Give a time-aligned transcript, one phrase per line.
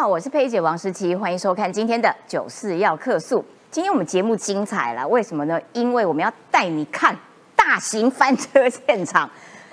[0.00, 3.44] 好，我是佩姐王诗琪，欢迎收看今天的九四要客诉。
[3.68, 5.60] 今天我们节目精彩了，为什么呢？
[5.72, 7.12] 因为我们要带你看
[7.56, 9.28] 大型翻车现场。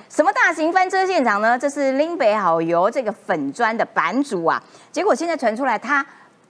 [0.10, 1.56] 什么大型翻车现场呢？
[1.60, 4.60] 这是林北好油这个粉砖的版主啊，
[4.92, 6.04] 结果现在传出来他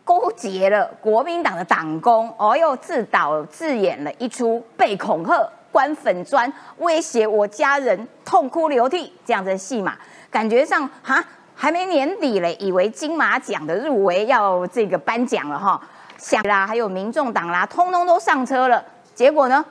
[0.06, 9.98] 勾结了国民党的党工，哦，又自导自演了一出被恐吓、关粉砖、威胁我家人、痛哭流涕这样的戏码，
[10.32, 11.22] 感觉上哈
[11.56, 15.82] 还没年底嘞，以为金马奖的入围要这个颁奖了哈，
[16.18, 19.64] 想啦，还有民众党啦，通通都上车了，结果呢，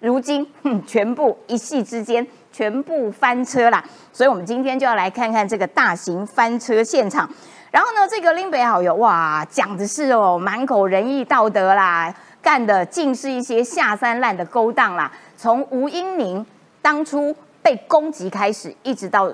[0.00, 3.82] 如今 哼，全部一夕之间全部翻车啦，
[4.12, 7.28] 所以我们今天就要来看看这个大型翻车现场。
[7.70, 15.10] 然后呢，这个林北好友哇，讲的是哦，满口仁义道德啦，干的尽是一些下三滥的勾当啦。
[15.36, 16.46] 从吴英宁
[16.80, 19.32] 当初被攻击开始，一直到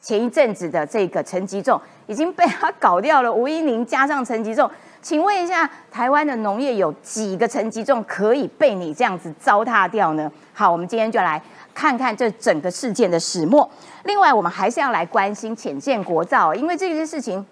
[0.00, 3.32] 前一阵子的这个陈吉仲已经被他搞掉了。
[3.32, 4.70] 吴依宁加上陈吉仲，
[5.02, 10.30] 请问一下，台湾的农业有几个陈吉仲可以被你这样子糟蹋掉呢？
[10.52, 11.40] 好，我们今天就来
[11.74, 13.68] 看看这整个事件的始末。
[14.04, 17.44] 另外，我们还是要来关心浅见国造，因为这件事情。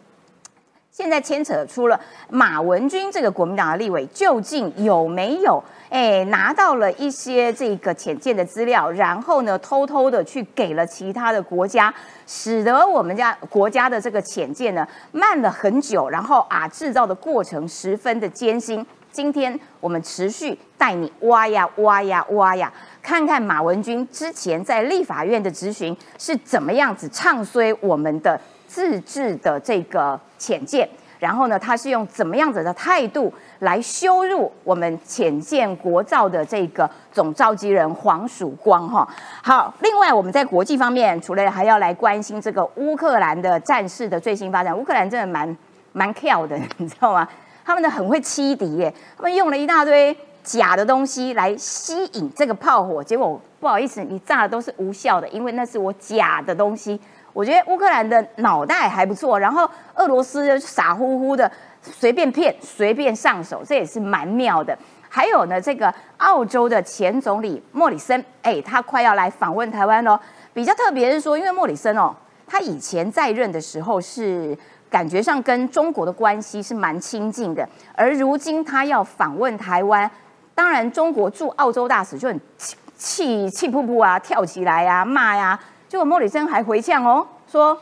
[0.97, 11.93] 现在牵扯出了马文君这个国民党的立委，究竟有没有哎拿到了一些这个浅见的资料，然后呢偷偷的去给了其他的国家，
[12.27, 18.87] 使得我们家国家的这个浅见呢慢了很久，然后啊制造的过程十分的艰辛。
[19.13, 28.41] 今天我们持续带你挖呀挖呀挖呀，看看马文君之前在立法院的质询是怎么样子唱衰我们的。
[28.67, 39.09] 自治的这个浅见，然后呢，他是用怎么样子的态度来羞辱我们浅见国造的这个总召集人黄曙光哈？
[39.43, 45.57] 好，另外我们在国际方面，除了还要来关心这个乌克兰的战事的最新发展，乌克兰真的蛮
[45.93, 47.27] 蛮跳的，你知道吗？
[47.65, 57.01] 他们的很会欺敌耶，他们用了一大堆假的东西来吸引这个炮火，结果不好意思，你炸的都是无效的，因为那是我假的东西。
[57.37, 61.53] 我觉得乌克兰的脑袋还不错，然后俄罗斯就傻乎乎的
[61.83, 64.75] 随便骗、随便上手，这也是蛮妙的。
[65.07, 70.19] 还有呢，这个澳洲的前总理莫里森，哎，他快要来访问台湾喽。
[70.55, 72.17] 比较特别是说，因为莫里森哦，
[72.47, 74.57] 他以前在任的时候是
[74.89, 80.11] 感觉上跟中国的关系是蛮亲近的，而如今他要访问台湾，
[80.55, 85.61] 当然中国驻澳洲大使就很气气气噗噗啊，跳起来呀，骂呀。
[85.97, 87.81] 结果莫里森还回呛哦，说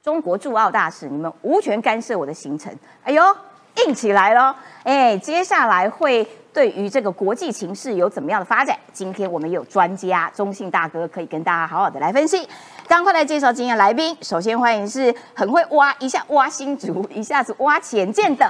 [0.00, 2.72] 中国驻澳大使，你们无权干涉我的行程。
[3.02, 3.20] 哎呦，
[3.84, 4.54] 硬起来了！
[4.84, 8.78] 哎，接下来会对于这个国际情势有怎么样的发展？
[8.92, 12.48] 今天我们有专家中信大哥可以跟大家好好的来分析。
[12.86, 18.48] 赶快来介绍今天来宾，首先欢迎是很会挖一下挖新竹，一下子挖浅见的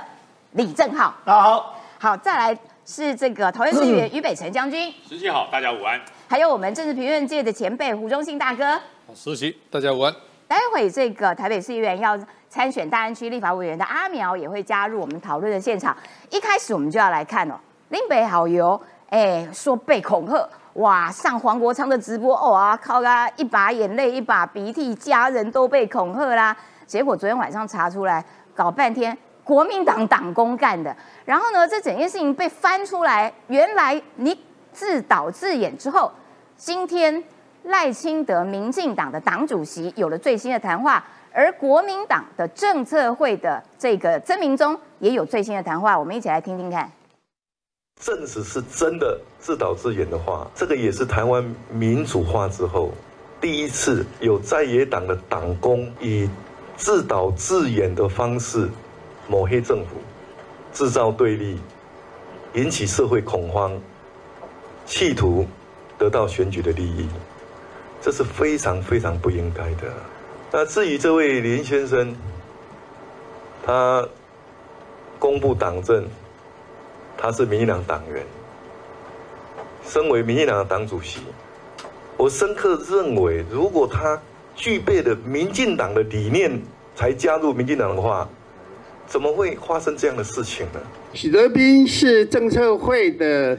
[0.52, 1.14] 李正浩。
[1.24, 4.92] 大家好，好，再来是这个桃园市议员于北辰将军。
[5.08, 5.98] 十七好，大家午安。
[6.28, 8.80] 还有我们政治评论界的前辈胡忠信大哥，
[9.14, 10.12] 实习，大家午安。
[10.48, 15.96] 待会这个台北市议员要参选大安区立法委员的阿苗也会加入我们讨论的现场。
[16.30, 17.54] 一开始我们就要来看哦，
[17.90, 26.56] 林北好友哎说被恐吓，哇上黄国昌的直播，哇靠啊一把眼泪一把鼻涕，家人都被恐吓啦。
[26.88, 30.94] 结果昨天晚上查出来，搞半天国民党党工干的。
[31.24, 34.36] 然后呢，这整件事情被翻出来，原来你。
[34.76, 36.12] 自导自演之后，
[36.54, 37.24] 今天
[37.64, 46.92] 赖清德民进党的党主席有了最新的谈话，而国民党的政策会的这个曾明宗也有最新的谈话，我们一起来听听看。
[48.02, 52.92] 证实是真的自导自演的话，这个也是台湾民主化之后
[53.40, 56.28] 第一次有在野党的党工以
[56.76, 58.68] 自导自演的方式
[59.26, 59.96] 抹黑政府，
[60.74, 61.58] 制造对立，
[62.52, 63.72] 引起社会恐慌。
[64.86, 65.44] 企图
[65.98, 67.08] 得到选举的利益，
[68.00, 69.92] 这是非常非常不应该的。
[70.52, 72.14] 那至于这位林先生，
[73.64, 74.06] 他
[75.18, 76.06] 公布党政，
[77.18, 78.24] 他是民进党党员，
[79.84, 81.20] 身为民进党的党主席，
[82.16, 84.18] 我深刻认为，如果他
[84.54, 86.62] 具备了民进党的理念
[86.94, 88.28] 才加入民进党的话，
[89.06, 90.80] 怎么会发生这样的事情呢？
[91.12, 93.58] 许德斌是政策会的。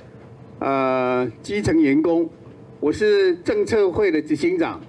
[0.59, 2.27] 呃，基层员工，
[2.79, 4.81] 我是政策会的执行长，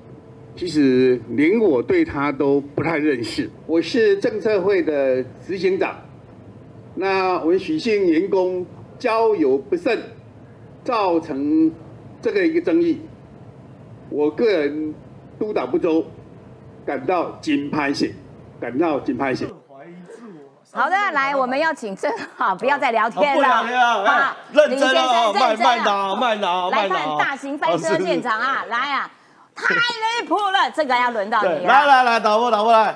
[0.57, 3.51] 其实连我对他都不太认识。
[3.67, 5.95] 我是政策会的执行长，
[6.95, 8.65] 那我们许姓员工
[8.99, 9.99] 交友不慎，
[10.85, 11.71] 造成
[12.23, 12.99] 这个一个争议，
[14.09, 14.95] 我个人
[15.39, 16.03] 督导不周，
[16.87, 18.11] 感到紧拍险，
[18.59, 19.47] 感到紧拍险。
[20.73, 23.65] 好的，来，我们要请正好，不要再聊天了，
[24.53, 29.11] 认真啊慢慢打慢拿来看大型翻车现场啊， 来啊，
[29.55, 31.63] 太离谱了，这个要轮到，你了。
[31.67, 32.95] 来来来，导播导播来，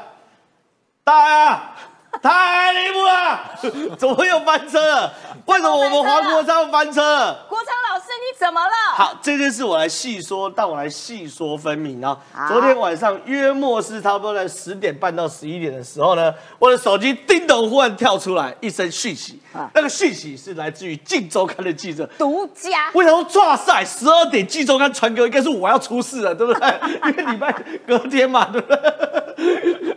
[1.03, 1.73] 大啊，
[2.23, 5.12] 太离谱了，怎么会又翻车了？
[5.47, 7.47] 为什么我们黄国昌翻车了？
[7.49, 8.70] 国昌老师，你怎么了？
[8.94, 12.17] 好，这件事我来细说，但我来细说分明啊。
[12.49, 22.06] 昨天晚上约莫是差不多在十点半到十一点的时候呢，我的手机叮咚忽然跳出来一声讯息啊，那个讯息是来自于《镜周刊》的记者。
[22.19, 26.81] 独家我想说，哇塞，十二点《镜周刊》传给我，应该是我要出事了，对不对？
[27.08, 27.53] 因为礼拜
[27.87, 28.79] 隔天嘛，对不对？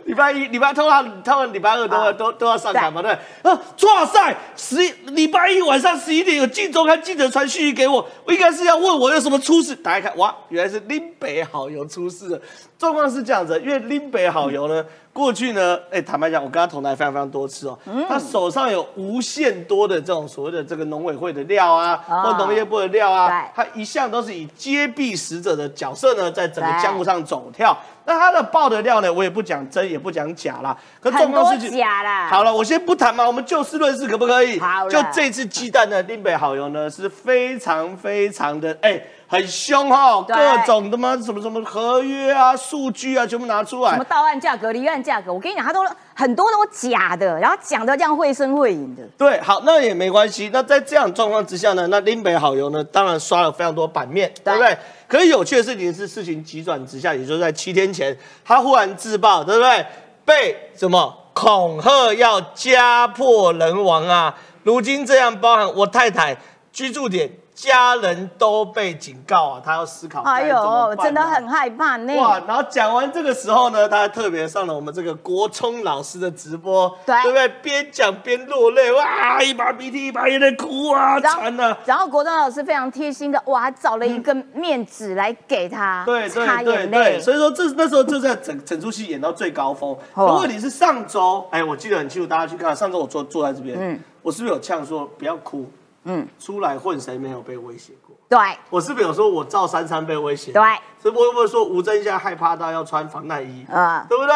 [0.06, 3.50] 礼拜一、礼拜通常他们礼拜二都都都要上台嘛，对不对？
[3.52, 9.74] 啊，哇塞，十一礼拜一晚上十一点有《镜周刊》记者传讯息给我，我应该是要问我有什么出事。
[9.74, 12.40] 打开看，哇，原来是林北好有出事了。
[12.78, 17.78] 状况是这样子，因为林北好油呢，过去呢，哎，坦白讲，我跟他同台非常非常多次哦，
[18.08, 27.76] 他手上有无限多的这种所谓的这个农委会的料啊，啊或农业部的料啊，他一向都是以揭弊使者的角色呢，在整个江湖上走跳。
[28.08, 30.76] 那他的爆的料呢，我也不讲真，也不讲假啦。
[31.00, 32.28] 可状况是假啦。
[32.28, 34.88] 好了，我先不谈嘛，我们就事论事，可不可以好？
[34.88, 40.34] 就这次鸡蛋呢林北好油呢，是非常非常的哎、很凶哈，各
[40.64, 44.04] 种他妈什么什么合约啊、数据啊，全部拿出来什么。
[44.04, 45.80] 到案价格、离案价格，我跟你讲，他都
[46.14, 49.02] 很多都假的，然后讲的这样绘声绘影的。
[49.18, 50.50] 对，好，那也没关系。
[50.52, 54.78] 那在这样状况之下呢，那林北好友呢，当然刷了非常多版面，对不对？
[55.08, 59.84] 可是有趣的事情是，事情急转直下，也就是在七天前，他忽然自爆，对不对？
[60.24, 64.34] 被什么恐吓要家破人亡啊！
[64.64, 66.36] 如今这样，包含我太太
[66.72, 67.30] 居住点。
[67.56, 72.14] 家人都被警告啊，他要思考哎呦，真的很害怕呢。
[72.16, 72.38] 哇！
[72.46, 77.48] 然后讲完这个时候呢，他还特别上了我们这个国聪老师的直播，对对不对？
[77.62, 81.78] 边讲边落泪，哇，一把鼻涕一把眼泪，哭啊，惨啊！
[81.86, 87.18] 然后国聪老师非常贴心的，哇，还找了一个面纸来给他，对对擦对对，。
[87.18, 89.96] 所以说这那时候就在整整出戏演到最高峰。
[90.12, 95.64] 哦可问题是上周，哎，我记得很清楚，大家去看，上周我坐坐在这边，嗯我是不是有呛说不要哭？
[96.08, 98.16] 嗯，出来混谁没有被威胁过？
[98.28, 98.38] 对
[98.70, 100.52] 我是不是有说我赵珊珊被威胁？
[100.52, 100.62] 对，
[101.00, 103.64] 所以我有没有说吴真夏害怕到要穿防弹衣？
[103.70, 104.34] 啊对不对？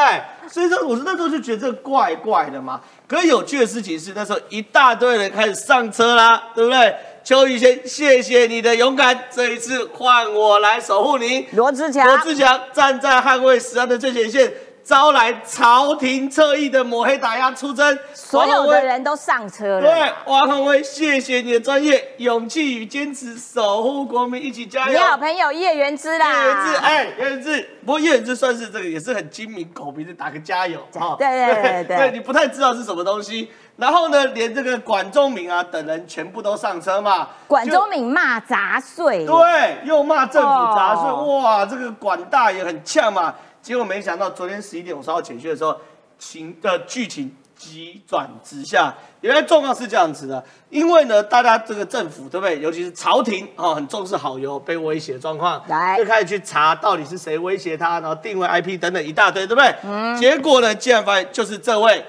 [0.49, 2.81] 所以说，我是那时候就觉得这怪怪的嘛。
[3.09, 6.95] 可是有趣的事情是，那时候一大堆人开始上车啦，对不对？
[7.23, 11.47] 邱宇轩，谢谢你的勇敢，这一次换我来守护你。
[11.53, 19.81] 罗志强罗志强站在捍卫十安的最前线，招来朝廷侧翼的抹黑打压出征，所有的人都上车了。
[19.81, 24.93] 对，王宏威，谢谢你的专业、勇气与坚持，守护国民，一起加油！
[24.93, 33.51] 你好朋友叶元之啦，叶元之，哎，叶元之，不过叶元之算是这个也是很精明狗鼻子打个加油哈对对对对 对，你不太知道是什么东西。
[33.77, 37.29] 然后呢，连这个管仲明啊等人全部都上车嘛。
[37.47, 43.35] 管就中敏骂杂碎，对，又骂政府杂碎，哦哇，这个管大也很呛嘛。
[43.63, 45.77] 结果没想到昨天十一点我收到简讯的时候，
[46.19, 48.95] 情的剧情急转直下。
[49.21, 59.75] 原来状况是这样子的，因为呢，大家这个政府对不对，尤其是朝廷哦，很重视好友被威胁的状况，来就开始去查到底是谁威胁他，然后定位 IP 等等一大堆，对不对？
[59.85, 60.17] 嗯。
[60.17, 62.03] 结果呢，竟然发现就是这位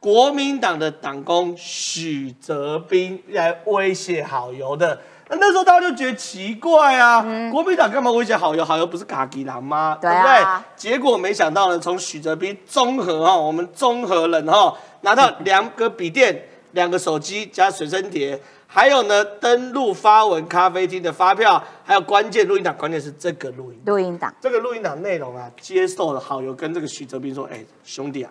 [0.00, 4.98] 国民党的党工许哲斌来威胁好友的。
[5.30, 8.64] 那那时候大家就觉得奇怪啊，国民党干嘛威胁好友？
[8.64, 9.98] 好友不是卡吉郎吗？
[10.00, 10.64] 对不对啊？
[10.74, 23.94] 结果没想到呢，从许哲斌综合哈，我们综合人哈拿到两个笔电、两个手机加随身碟，还有呢登录发文咖啡厅的发票，还有关键录音档，关键是这个录音档。
[23.94, 28.30] 录音档，这个录音档内容啊，接受了好友跟这个许哲斌说：“哎、兄弟啊，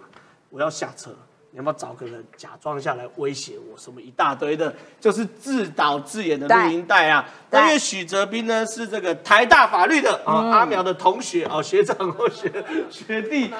[0.49, 1.11] 我要下车，
[1.57, 3.75] 你要不要找个人假装下来威胁我？
[3.79, 4.71] 什么一大堆的，
[5.01, 7.25] 就是自导自演的录音带啊。
[7.49, 12.51] 对那因为许哲斌呢是这个台大法律的啊、阿苗的同学啊，学长或学
[12.91, 13.51] 学弟，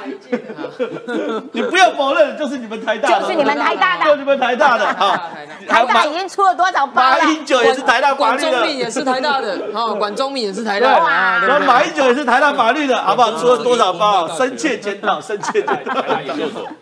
[1.54, 5.32] 你不要否认，就是你们台大的，就是你们台大的就你们台大的啊。
[5.68, 7.20] 台大已经出了多少包马？
[7.32, 11.66] 英九也是台大法管中律的，也是台大的，哦，管中敏也是台，大的啊，对然后？
[11.66, 13.36] 马英九也是台大法律的，好不好？
[13.38, 14.28] 出了多少包？
[14.38, 16.04] 深切检讨，深切检讨。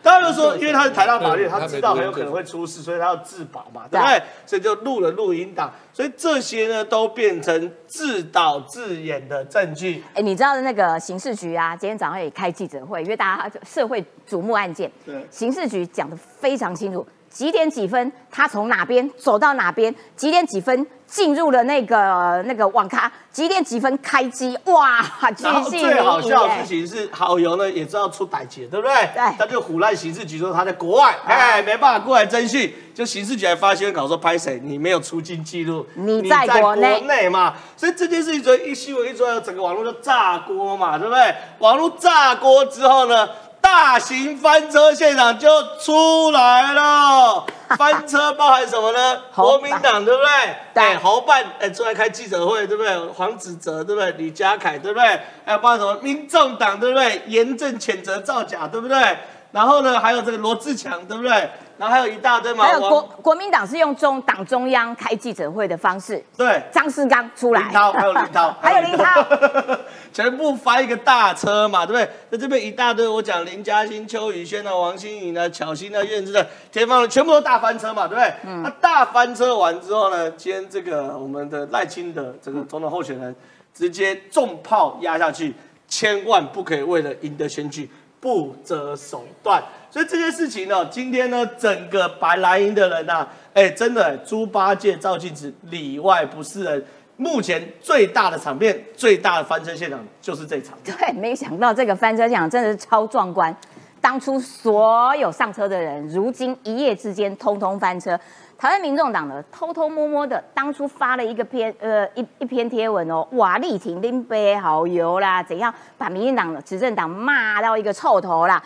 [0.04, 4.22] 他就说，因为他是台大法律，他知道很有可能会出事，所以他要自保嘛，对不对？
[4.46, 10.04] 所以就录了录音档，所以这些呢都变成自导自演的证据。
[10.14, 20.86] 哎，你知道那个刑事局啊，今天早上也开记者会，因为大家社会瞩目案件，对刑事局讲的非常清楚，几点几分他从哪边走到哪边，几点几分
[21.16, 25.02] 进入了那个那个网咖，几点几分开机，哇，
[25.34, 28.94] 巨细最好笑的哎事情是，好友呢也知道出歹劫，对不对？
[29.14, 29.24] 对。
[29.40, 37.00] 他就胡乱刑事局说他在国外，哎，没办法过来征讯，就刑事局还发新闻稿说拍谁，你没有出境记录，你在国内。
[37.04, 41.34] 内嘛，所以这件事情一新闻一出来，整个网络就炸锅嘛，对不对？
[41.60, 43.30] 网络炸锅之后呢？
[43.66, 47.44] 大型翻车现场就出来了，
[47.76, 49.20] 翻车包含什么呢？
[49.32, 50.56] 侯国民党对不对？
[50.76, 52.96] 对哎侯办哎出来开记者会，对不对？
[53.08, 54.12] 黄子哲对不对？
[54.12, 55.20] 李家凯对不对？
[55.44, 57.24] 还有包括什么民众党对不对？
[57.26, 59.18] 严正谴责造假对不对？
[59.56, 61.50] 然后呢，还有这个罗志强对不对？
[61.78, 69.26] 然后还有一大堆嘛，王还有国国民党是用中党中央开记者会的方式，对张世刚出来，林涛，还有林涛， 还有林涛，
[70.12, 72.10] 全部翻一个大车嘛，对不对？
[72.32, 78.34] 在这边一大堆，我讲林嘉欣、邱宇轩啊、王心颖啊、巧心啊、燕之的、田方的，全部都大翻车嘛，对不对？
[78.46, 83.34] 嗯那大翻车完之后呢，今天这个我们的赖清德这个总统候选人
[83.74, 85.54] 直接重炮压下去，
[85.88, 87.90] 千万不可以为了赢得选举
[88.26, 89.62] 不择手段。
[89.92, 96.84] 所以这件事情呢，今天呢，整个白蓝营的人呐、哎，真的猪八戒照镜子，里外不是人。
[97.18, 100.76] 目前最大的场面、最大的翻车现场就是这场。
[100.84, 103.56] 对，没想到这个翻车现场真的是超壮观。
[104.02, 108.20] 当初所有上车的人，如今一夜之间通通翻车。
[108.58, 118.64] 台湾民众党呢，偷偷摸摸的，当初发了一个篇呃一一篇贴文哦，哇，力挺林北好友啦，怎样把民进党的执政党骂到一个臭头啦，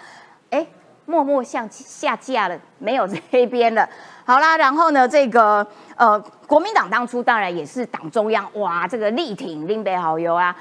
[0.52, 0.66] 哎，
[1.06, 3.90] 默默向下架了，没有这一边了。
[4.26, 5.66] 好啦，然后呢，这个
[5.96, 10.56] 呃，国民党当初当然也是党中央哇，这个力挺林北好友啊，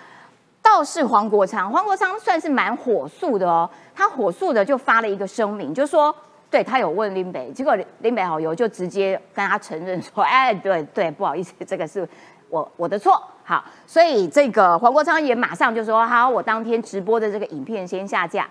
[0.62, 6.14] 倒是黄国昌，黄国昌算是蛮火速的哦，他火速的就发了一个声明，就说
[6.50, 12.08] 对他有问林北，结果林林北好友就直接跟他承认说，哎，对对，不好意思，这个是
[12.48, 13.22] 我我的错。
[13.44, 18.46] 好，所以这个黄国昌也马上就说，好，我当天直播的这个影片先下架，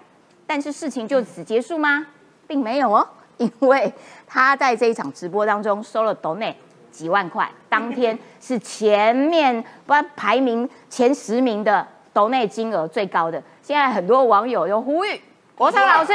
[0.45, 2.05] 但是事情就此结束吗？
[2.47, 3.93] 并没有哦， 因为
[4.25, 6.55] 他在这一场直播当中收了 donate
[6.91, 13.41] 几万块，当天是前面不然排名前十名的 donate 金额最高的。
[13.61, 15.21] 现在很多网友又呼吁
[15.55, 16.11] 国昌老师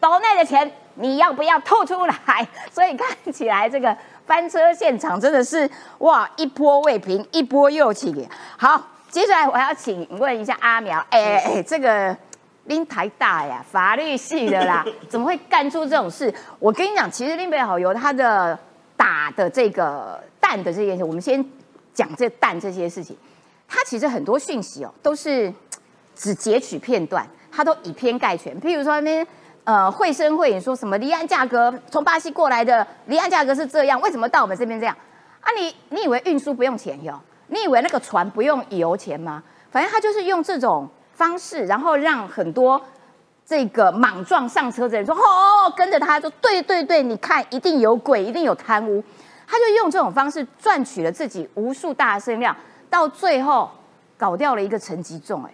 [0.00, 2.46] donate 的钱你要不要吐出来？
[2.70, 3.96] 所以看起来这个
[4.26, 5.68] 翻车现场真的是
[5.98, 8.28] 哇一波未平一波又起。
[8.56, 12.16] 好，接下来我要请问一下阿苗，哎哎哎，这个。
[12.66, 16.32] 拎台大呀，法律系的啦， 怎么会干出这种事？
[16.60, 18.56] 我跟你讲，其实林北好友他的
[18.96, 21.44] 打的这个蛋的这件事，我们先
[21.92, 23.16] 讲这蛋这些事情，
[23.66, 25.52] 他其实很多讯息哦，都是
[26.14, 28.54] 只截取片段，他都以偏概全。
[28.60, 29.26] 譬如说那边
[29.64, 34.96] 呃绘声绘影说什么离岸价格从巴西过来的离岸价格是这样，为什么到我们这边这样
[35.40, 35.74] 啊你？
[35.90, 37.20] 你以为运输不用钱哟？
[37.48, 39.42] 你以为那个船不用油钱吗？
[39.70, 40.88] 反正他就是用这种。
[41.14, 42.80] 方式，然后让很多
[43.46, 49.04] 这个莽撞上车的人说：“哦，跟着他说，对对对，你看一定有鬼，一定有贪污。”
[49.46, 52.56] 他就用这种方式赚取了自己无数大声量，
[52.88, 53.70] 到最后
[54.16, 55.44] 搞掉了一个陈吉仲。
[55.44, 55.50] 哎，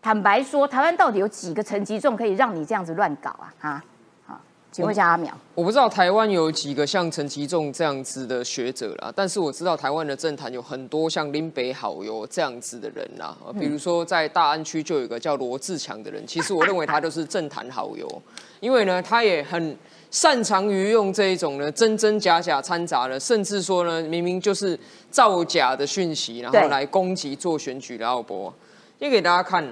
[0.00, 3.52] 坦白说，台湾到底有几个陈吉仲可以让你这样子乱搞啊？
[3.60, 3.84] 啊，
[4.26, 4.40] 好，
[4.70, 5.36] 请问一下阿苗。
[5.56, 18.22] 我不知道台湾有几个像陈其仲这样子的学者啦，但是我知道台湾的政坛有很多像林北好友这样子的人啦，呃比如说在大安区就有一个叫罗志强的人，其实我认为他就是政坛好友，
[18.60, 19.76] 因为呢他也很
[20.12, 24.78] 擅长于用这一种呢真真假假掺杂的，甚至说呢明明就是
[25.10, 28.54] 造假的讯息，然后对来攻击做选举的奥博。
[29.00, 29.64] 也给大家看，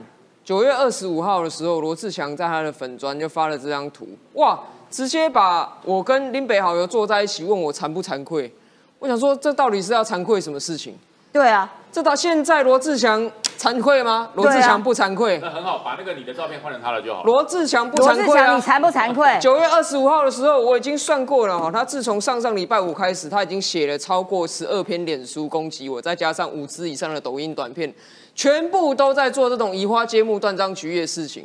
[0.47, 4.57] 九月二十五号的时候，罗志祥在他的粉砖就发了这张图，哇！
[4.89, 8.55] 直接把我跟林北好友坐在一起，问我惭不惭愧。
[9.01, 10.97] 我想说，这到底是要惭愧什么事情？
[11.33, 14.31] 对啊，这到现在罗志祥惭愧吗？
[14.35, 15.41] 罗志祥不惭愧。
[15.43, 17.27] 那很好，把那个你的照片换成他的就好了。
[17.27, 18.63] 罗志祥不惭愧啊你！
[18.63, 19.37] 惭不惭愧？
[19.41, 27.93] 九月二十五号的时候，我已经算过了哈，他自从上上礼拜五开始，他已经写了超过十二篇脸书攻击我，再加上五支以上的抖音短片，
[28.37, 31.45] 全部都在做这种移花接木、断章取义的事情。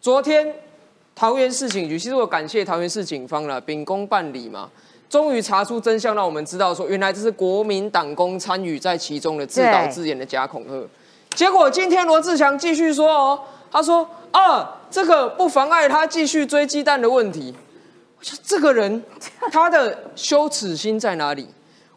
[0.00, 0.52] 昨天
[1.14, 4.68] 桃园市警局，其实我感谢桃园市警方了，秉公办理嘛，
[5.08, 10.88] 终于查出真相，让我们知道说，原来这是国民党工参与在其中的自导自演的假恐吓。
[11.36, 17.54] 结果今天罗志强继续说哦，他说啊，这个不妨碍他继续追鸡蛋的问题。
[18.18, 19.00] 我说这个人
[19.52, 21.46] 他的羞耻心在哪里？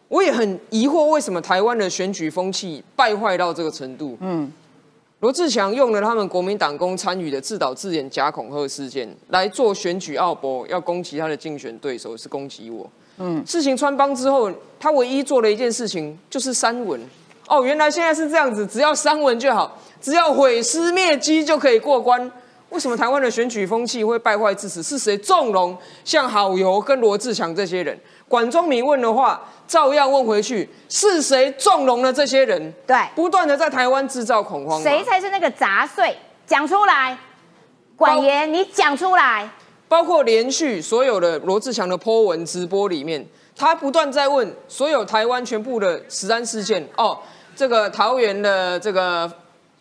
[0.09, 4.17] 我也很疑惑，为什么台湾的选举风气败坏到这个程度？
[4.21, 4.51] 嗯，
[5.19, 12.89] 罗志祥用了他们国民党工参与的自导自演假恐吓事件来做选举奥博，要攻击他的竞选对手，是攻击我。
[13.17, 17.01] 嗯，事情穿帮之后，他唯一做了一件事情就是删文。
[17.47, 22.31] 哦，原来现在是这样子，只要删文就好，只要毁尸灭迹就可以过关。
[22.69, 24.83] 为什么台湾的选举风气会败坏至此？
[24.83, 27.97] 是谁纵容像好友跟罗志强这些人？
[28.27, 32.73] 管中明问的话，照样问回去：是谁纵容了这些人？
[32.85, 34.81] 对，不断的在台湾制造恐慌。
[34.81, 36.15] 谁才是那个杂碎？
[36.45, 37.17] 讲出来，
[37.95, 39.49] 管言，你讲出来。
[39.87, 46.85] 包括连续所有的罗志祥的 po 文直播里面，他不断在问所有台湾全部的实安事件。
[46.97, 47.17] 哦，
[47.55, 49.31] 这个桃园的这个。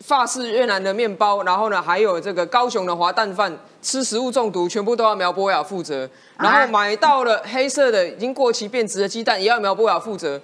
[0.05, 3.51] 法式越南的面包，然后呢，还有这个高雄的滑蛋饭，
[3.87, 6.09] 吃食物中毒，全部都要苗博雅负责。
[6.37, 10.37] 然后买到了黑色的已经过期变质的鸡蛋，也要苗博雅负责。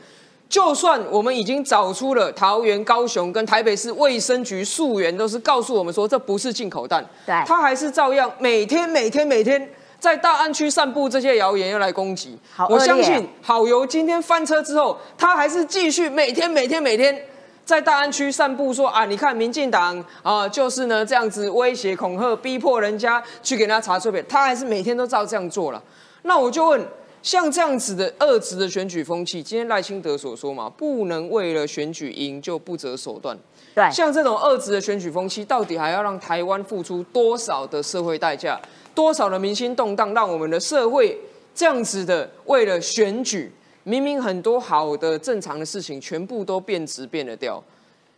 [0.48, 9.70] 就算我们已经找出了桃园、高雄跟台北市卫生局溯源，都是告诉我们说这不是进口蛋，对，他还是照样每天每天每天
[10.00, 12.40] 在大安区散布这些谣言，要来攻击。
[12.70, 17.22] 我相信好油今天翻车之后，他还是继续每天每天每天。
[17.66, 25.82] 在大安区散布说啊，你看民进党啊，就是呢这样子威胁恐吓，逼迫人家去给他查罪片，他还是每天都照这样做了。
[26.24, 26.86] 那我就问，
[27.22, 33.38] 像这样子的恶质的选举风气，今天赖清德所说嘛，不能为了选举赢就不择手段。
[33.74, 38.60] 对，像这种恶质的选举风气，到底还要让台湾付出多少的社会代价，
[38.94, 41.18] 多少的民心动荡，让我们的社会
[41.56, 43.50] 这样子的为了选举？
[43.84, 47.62] 明明很多好的正常的事情，全部都变质变得掉。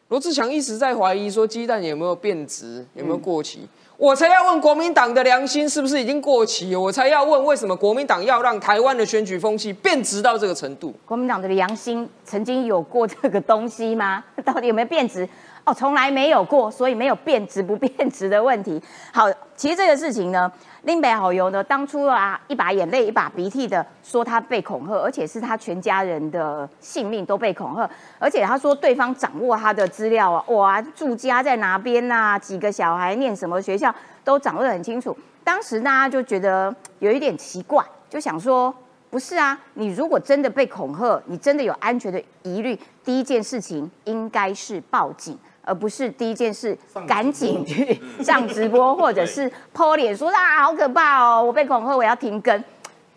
[0.10, 3.67] 罗志强一直在怀疑说鸡蛋有没有变质，有没有过期。
[3.98, 6.75] 我才要问国民党的良心是不是已经过期？
[6.75, 10.93] 我才要问为什么国民党要让台湾的选举风气变质到这个程度？
[11.05, 14.24] 国民党的良心曾经有过这个东西吗？
[14.45, 15.27] 到底有没有变质？
[15.63, 18.79] 哦，从来没有过，所以没有变质不变质的问题。
[19.12, 20.51] 好，其实这个事情呢。
[20.86, 27.89] 林北好友呢，当初啊一把眼泪一把鼻涕的说他被恐吓，而且是他全家人的性命都被恐吓，
[28.20, 35.18] 而且他说对方掌握他的资料啊，哇，住家在哪边呐，几个小孩念什么学校都掌握得很清楚。
[35.44, 38.72] 当时大家就觉得有一点奇怪，就想说，
[39.10, 45.36] 不是啊，你如果真的被恐吓，你真的有安全的疑虑，第一件事情应该是报警。
[45.66, 52.64] 而不是第一件事赶紧去上直播，或者是 泼脸说啊好可怕哦，我被恐吓，我要停更。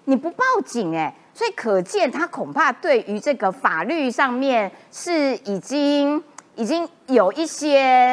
[0.04, 6.22] 你不报警哎，所以可见他恐怕对于这个法律上面是已经
[6.54, 8.10] 已经有一些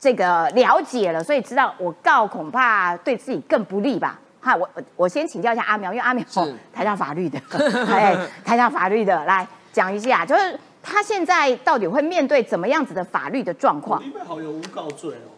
[0.00, 4.18] 这个了解了，所以知道我告恐怕对自己更不利吧？
[4.40, 6.40] 哈，我我先请教一下阿苗，因为阿苗是
[6.72, 7.40] 台大法律的，
[7.88, 10.58] 哎，台大法律的来讲一下，就是。
[10.84, 14.04] 他现在到底会面对怎么样子的法律的状况？
[14.04, 15.32] 因为好有诬告罪哦，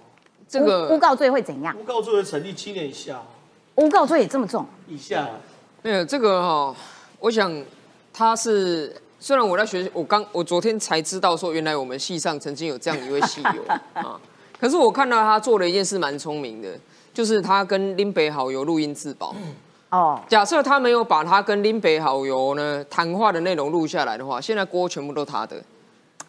[0.48, 1.74] 这个诬告罪会怎样？
[1.78, 3.22] 诬告罪会成立七年以下。
[3.76, 4.66] 诬告罪也这么重？
[4.88, 5.28] 以下。
[5.82, 6.74] 没有这个哈，
[7.20, 7.64] 我想
[8.12, 14.20] 他是虽然我在学，我刚我昨天才知道说，原来我们系上曾经有这样一位系友 啊，
[14.58, 16.68] 可是我看到他做了一件事蛮聪明的，
[17.14, 19.34] 就是他跟林北好友录音自保。
[19.96, 25.56] 哦，假设他没有把他跟林北好友呢谈话的内容录下来的话，现在锅全部都他的。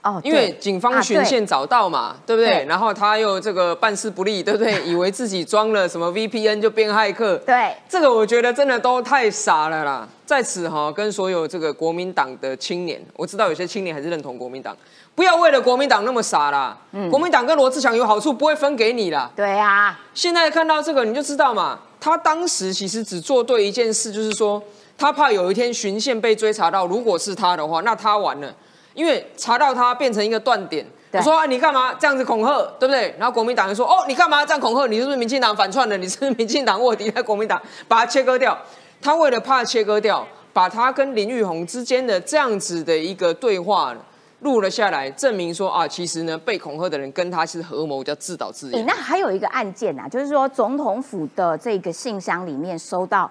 [0.03, 2.63] 哦，因为警方巡线找到嘛，对不对？
[2.65, 4.81] 然后他又这个办事不力，对不对？
[4.83, 7.35] 以为自己装了什么 VPN 就变骇客。
[7.39, 10.07] 对，这个我觉得真的都太傻了啦。
[10.25, 14.77] 在此哈，跟所有这个国民党的青年，我知道有些青年还是认同国民党，
[15.13, 16.77] 不要为了国民党那么傻啦。
[16.91, 19.29] 嗯，国民党跟罗志祥有好处，不会分给你啦。
[19.35, 21.79] 对啊，现在看到这个你就知道嘛。
[21.99, 24.61] 他当时其实只做对一件事，就是说
[24.97, 28.53] 他怕有一天巡线被追查到，如果是他的话，那他完了，
[28.93, 30.85] 因为查到他变成一个断点。
[31.13, 33.15] 我说啊你干嘛这样子恐吓，对不对？
[33.17, 34.85] 然后国民党就说哦，你干嘛这样恐吓？
[34.87, 35.97] 你是不是民进党反串的？
[35.97, 38.57] 你是不是民进党卧底在国民党，把他切割掉。
[39.01, 43.95] 他为了怕切割掉，把他跟林玉红之间的这样子的一个对话。
[44.41, 48.85] 录了下来，证明说啊，其实呢，被恐吓的人跟他是合谋，叫自导自演。
[48.85, 53.29] 那还有一个案件啊，就是说总统府的这个信箱里面收到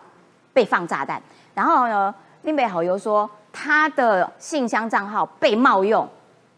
[0.52, 1.22] 被放炸弹，
[1.54, 6.08] 然后呢，林北好友说他的信箱账号被冒用，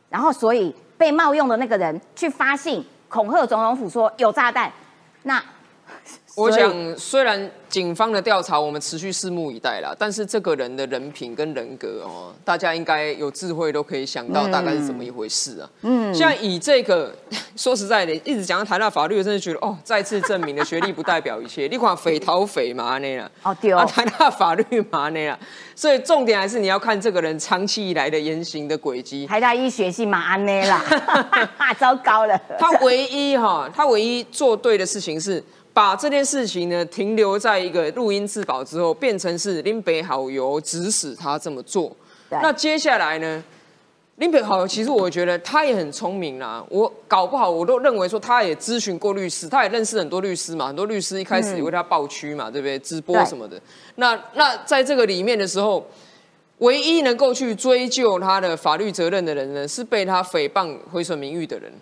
[0.09, 4.73] 然后所以被冒用的那个人去发信恐吓总统府说有炸弹，
[5.25, 5.43] 那
[6.38, 15.68] 我想，虽然警方的调查我们持续拭目以待啦，但是这个人的人品跟人格哦，大家应该有智慧都可以想到大概是怎么一回事啊。
[15.83, 17.12] 嗯，像以这个
[17.57, 21.66] 说实在的，一直讲到台大法律，我真的觉得哦，再次证明了学历不代表一切。
[21.66, 25.38] 你看匪逃匪嘛那啦，哦对哦啊台大法律嘛那啦，
[25.74, 29.27] 所以重点还是你要看这个人长期以来的言行的轨迹。
[29.27, 30.83] 台大医学系嘛安内啦，
[31.79, 32.40] 糟糕了。
[32.59, 35.42] 他唯一哈，他唯一做对的事情是
[35.79, 41.97] 把这件事情呢停留在一个录音自保之后，变成是林北好友指使他这么做。
[42.31, 43.41] 那接下来呢，
[44.17, 46.64] 林北好友其实我觉得他也很聪明啦。
[46.69, 52.77] 我搞不好我都认为说他也咨询过律师，他也认识很多律师嘛，很多律师一开始也为他抱屈嘛，对不对？
[52.81, 53.61] 直播什么的。
[53.95, 55.87] 那那在这个里面的时候。
[56.59, 61.73] 唯一能够去追究他的法律责任的人呢，是被他诽谤毁损名誉的人。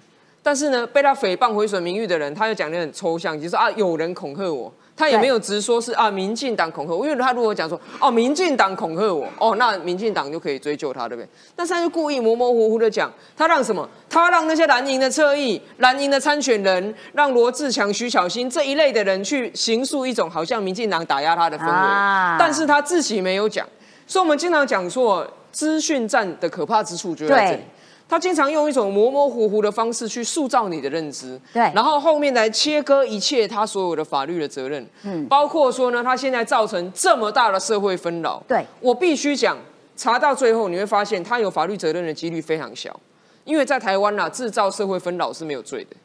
[0.46, 7.04] 但是呢，被他诽谤毁损名誉的人，他又讲得很抽象，就是啊，有人恐吓我，他也没有直说是啊，民进党恐吓我。
[7.04, 11.28] 因为他如果讲说哦，民进党恐吓我，哦，那民进党就可以追究他，对不对？
[11.56, 13.88] 但是他就故意模模糊糊的讲，他让什么？
[14.08, 23.66] 他让那些蓝营的侧翼、蓝营的参选人，让罗志强、徐小新这一类的人去形塑一种好像民进党打压他的氛围，啊但是他自己没有讲。
[24.06, 27.64] 所以，我们经常讲说，资讯战的可怕之处就在这里对。
[28.08, 39.58] 他经常用一种模模糊糊的方式去塑造你的认知，对然后后面来切割一切他所有的法律的责任，嗯，包括说呢，他现在造成这么大的社会纷扰，对我必须讲，
[39.96, 42.98] 查到最后你会发现，他有法律责任的几率非常小，
[43.44, 45.96] 因为在台湾呐、制造社会纷扰是没有罪的，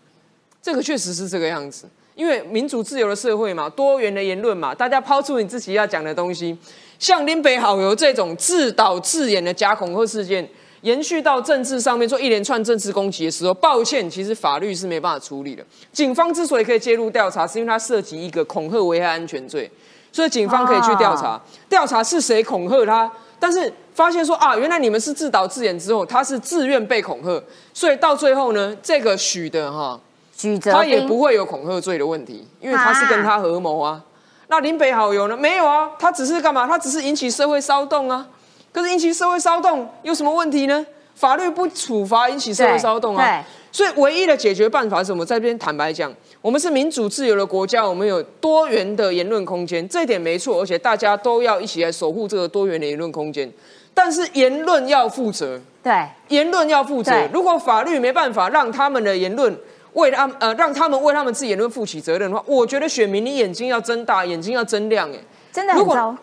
[0.62, 1.88] 这个确实是这个样子。
[2.14, 6.56] 因为民主自由的社会嘛，多元的言论嘛，大家抛出你自己要讲的东西。
[7.00, 10.48] 像林北好友这种自导自演的假恐吓事件，
[10.82, 15.64] 延续到政治上面做一连串政治攻击的时候，抱歉，其实法律是没办法处理的。
[15.92, 19.70] 警方之所以可以介入调查，是因为它涉及一个恐吓危害安全罪，
[20.12, 23.12] 所以警方可以去调查，啊调查是谁恐吓他。
[23.40, 30.00] 但是发现说啊，原来你们是自导自演之后，他是自愿被恐吓，所以到最后呢，这个许的哈，
[30.36, 34.04] 许哲他也不会有恐吓罪的问题，因为他是跟他合谋啊。
[34.48, 35.38] 那林北好友呢？
[35.38, 36.68] 没有啊，他只是干嘛？
[36.68, 38.28] 他只是引起社会骚动啊。
[38.72, 40.86] 可是引起社会骚动有什么问题呢？
[41.16, 43.46] 法律不处罚引起社会骚动啊。
[43.72, 45.26] 所以唯一的解决办法是什么？
[45.26, 53.50] 在这边坦白讲，我们是民主自由的国家，我们有多元的言论空间，这一点没错，而且大家都要一起来守护这个多元的言论空间。
[53.94, 57.14] 但是言论要负责，对言论要负责。
[57.32, 59.56] 如果法律没办法让他们的言论
[59.94, 65.10] 为他们呃让他们为他们自己言论负起责任的话，我觉得选民你眼睛要睁大，眼睛要睁亮。
[65.12, 65.18] 哎，
[65.52, 66.16] 真的很糟。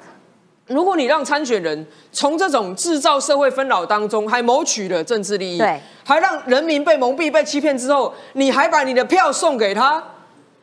[0.68, 10.02] 如果你让参选人从这种制造社会纷扰当中还谋取了政治利益，对，还让人民被蒙蔽、被欺骗之后，你还把你的票送给他，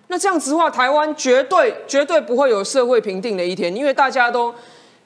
[0.08, 4.54] 那这样子的话，台湾绝对绝对不会有社会平定的一天，因为大家都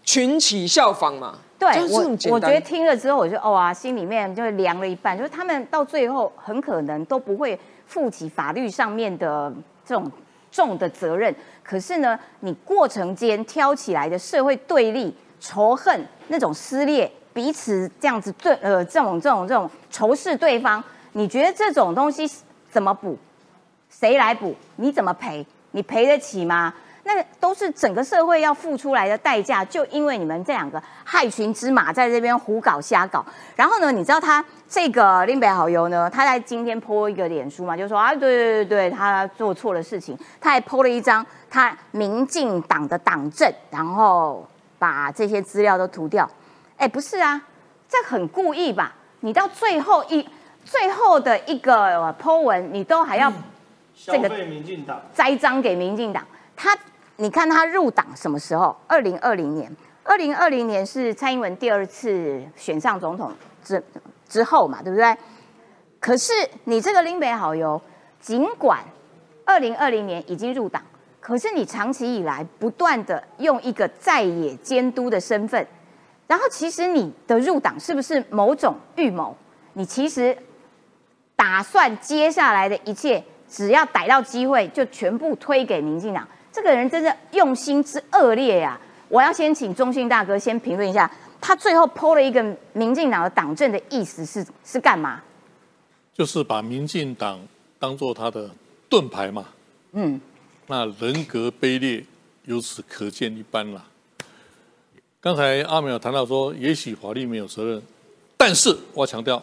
[0.03, 1.39] 群起效仿嘛。
[1.57, 5.17] 对我我觉得听了之后，我就哦啊，心里面就凉了一半。
[5.17, 9.51] 就是他们到最后很可能都不会负起法律上面的
[9.85, 10.09] 这种
[10.49, 11.35] 重的责任。
[11.69, 22.27] 可是呢，你过程间挑起来的社会对立、仇恨、那种撕裂，彼此这样子对呃这种这种这种仇视对方，你觉得这种东西
[22.71, 23.15] 怎么补？
[23.87, 24.55] 谁来补？
[24.77, 25.45] 你怎么赔？
[25.69, 26.73] 你赔得起吗？
[27.11, 33.25] 那都是整个社会要付出来的代价，就因为你们这两个害群之马在这边胡搞瞎搞。
[33.55, 46.29] 然后呢，你知道他这个林北好友呢，他在今天 po 一个脸书嘛，就说啊，对对对对，他做错了事情，他还 po 了一张他民进党的党证，然后把这些资料都涂掉。
[46.77, 47.41] 哎，不是啊，
[47.89, 48.93] 这很故意吧？
[49.21, 50.23] 你到最后一
[50.63, 53.31] 最后的一个呃 po 文，你都还要
[53.95, 56.23] 消这个费民进党，栽赃给民进党。
[56.61, 56.77] 他，
[57.21, 58.73] 你看他入党什么时候？
[58.87, 59.69] 二零二零年，
[60.03, 63.29] 二零二零年是蔡英文第二次选上总统
[63.61, 63.83] 之
[64.29, 65.17] 之后嘛，对不对？
[65.99, 66.31] 可是
[66.63, 67.81] 你这个林北好友，
[68.21, 68.79] 尽管
[69.43, 70.81] 二零二零年已经入党，
[71.19, 75.67] 可是你长期以来不断的用一个在野监督的身份，
[76.25, 79.35] 然后其实你的入党是不是某种预谋？
[79.73, 80.37] 你其实
[81.35, 86.25] 打算接下来的一切，只要逮到机会，就全部推给民进党。
[86.51, 91.09] 这个人真的用心之恶劣呀、我要先请中信大哥先评论一下，
[91.39, 95.21] 他最后抛了一个民进党的党政的意思是是干嘛？
[96.13, 97.39] 就是把民进党
[97.77, 98.49] 当做他的
[98.89, 99.45] 盾牌嘛。
[99.93, 100.19] 嗯，
[100.67, 102.03] 那人格卑劣，
[102.45, 103.85] 由此可见一斑啦。
[105.21, 107.81] 刚才阿美有谈到说，也许法律没有责任，
[108.37, 109.41] 但是我要强调，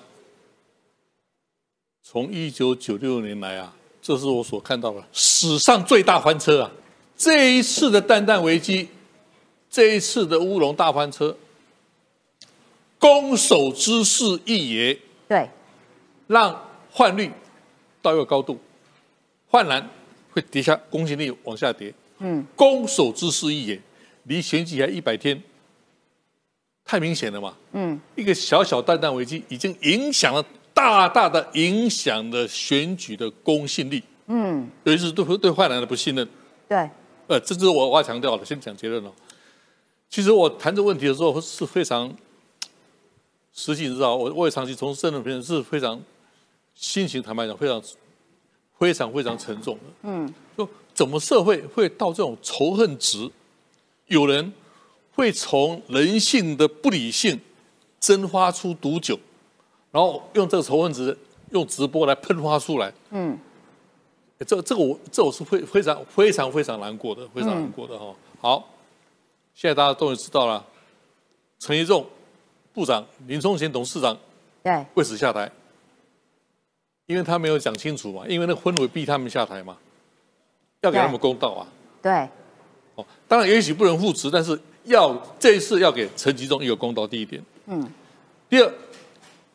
[2.02, 6.70] 从一九九六年来啊，这是我所看到的史上最大翻车啊！
[7.16, 8.88] 这一次的蛋蛋危机，
[9.70, 11.36] 这一次的乌龙大翻车，
[12.98, 15.48] 攻守之势一也，对，
[16.26, 17.30] 让换率
[18.02, 18.60] 到一个高度，
[19.48, 19.88] 换蓝
[20.30, 21.92] 会跌下，公信力往下跌。
[22.18, 23.80] 嗯，攻守之势一也，
[24.24, 25.42] 离选举还一百天，
[26.84, 27.54] 太明显了嘛。
[27.72, 36.26] 嗯，一个小小蛋蛋危机，已经影响了大大的影响了选举的公信力，嗯，尤其是对对换蓝的不信任。
[36.68, 36.88] 对，
[37.28, 39.12] 呃，这是我我要强调的，先讲结论了。
[40.08, 42.14] 其实我谈这个问题的时候是非常，
[43.52, 46.00] 实际你知道，我我也长期从事政治片是非常
[46.74, 47.82] 心情坦白讲非常
[48.78, 49.82] 非常非常沉重的。
[50.02, 53.28] 嗯，就怎么社会会到这种仇恨值？
[54.06, 54.52] 有人
[55.12, 57.40] 会从人性的不理性
[57.98, 59.18] 蒸发出毒酒，
[59.90, 61.18] 然后用这个仇恨值
[61.50, 62.92] 用直播来喷发出来。
[63.10, 63.36] 嗯，
[64.44, 68.68] 这这个我这我是非非常非常非常难过的，非常难过的哈、好，
[69.54, 70.64] 现在大家终于知道了，
[71.58, 72.06] 陈一仲
[72.74, 74.16] 部长、林冲贤董事长
[74.62, 75.50] 对，为此下台，
[77.06, 79.76] 因为他没有讲清楚嘛，因为那个氛围逼他们下台嘛，
[80.82, 81.66] 要给他们公道啊。
[82.02, 82.28] 对，
[82.96, 87.06] 哦，当然也许不能复职，但是要这一次要给陈吉仲一个公道。
[87.06, 87.90] 第一点，嗯，
[88.50, 88.72] 第二，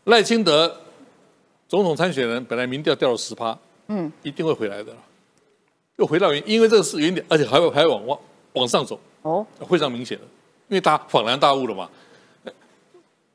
[0.06, 0.76] 赖清德
[1.68, 3.58] 总统参选人本来民调掉了十趴，
[3.94, 4.96] 嗯，一定会回来的，
[5.98, 8.20] 又回到原，因为这个是原点，而且还会还会往往
[8.54, 10.24] 往上走，哦，非常明显的，
[10.70, 11.90] 因为大家恍然大悟了嘛。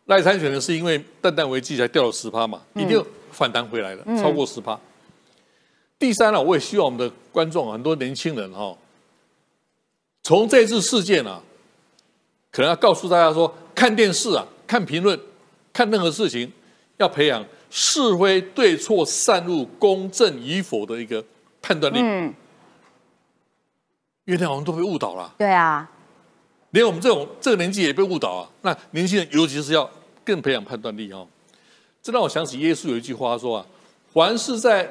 [0.07, 4.79] 赖参选呢是因为蛋蛋危机才掉了十趴嘛，一定反弹回来了，超过十趴。
[5.99, 8.75] 第三呢、我也希望我们的观众很多年轻人哈、
[10.23, 11.43] 从这次事件啊，
[12.51, 15.19] 可能要告诉大家说，看电视啊，看评论，
[15.73, 16.51] 看任何事情，
[16.97, 17.45] 要培养
[17.79, 21.23] 是非对错、善恶、公正与否的一个
[21.61, 21.99] 判断力。
[22.01, 22.33] 嗯，
[24.25, 25.87] 因为那我们都被误导了，对啊，
[26.71, 28.51] 连我们这种这个年纪也被误导啊。
[28.63, 29.91] 那年轻人尤其是要
[30.25, 31.29] 更培养判断力哦。
[32.03, 33.67] 这让我想起耶稣有一句话说啊
[34.11, 34.91] ：“凡是在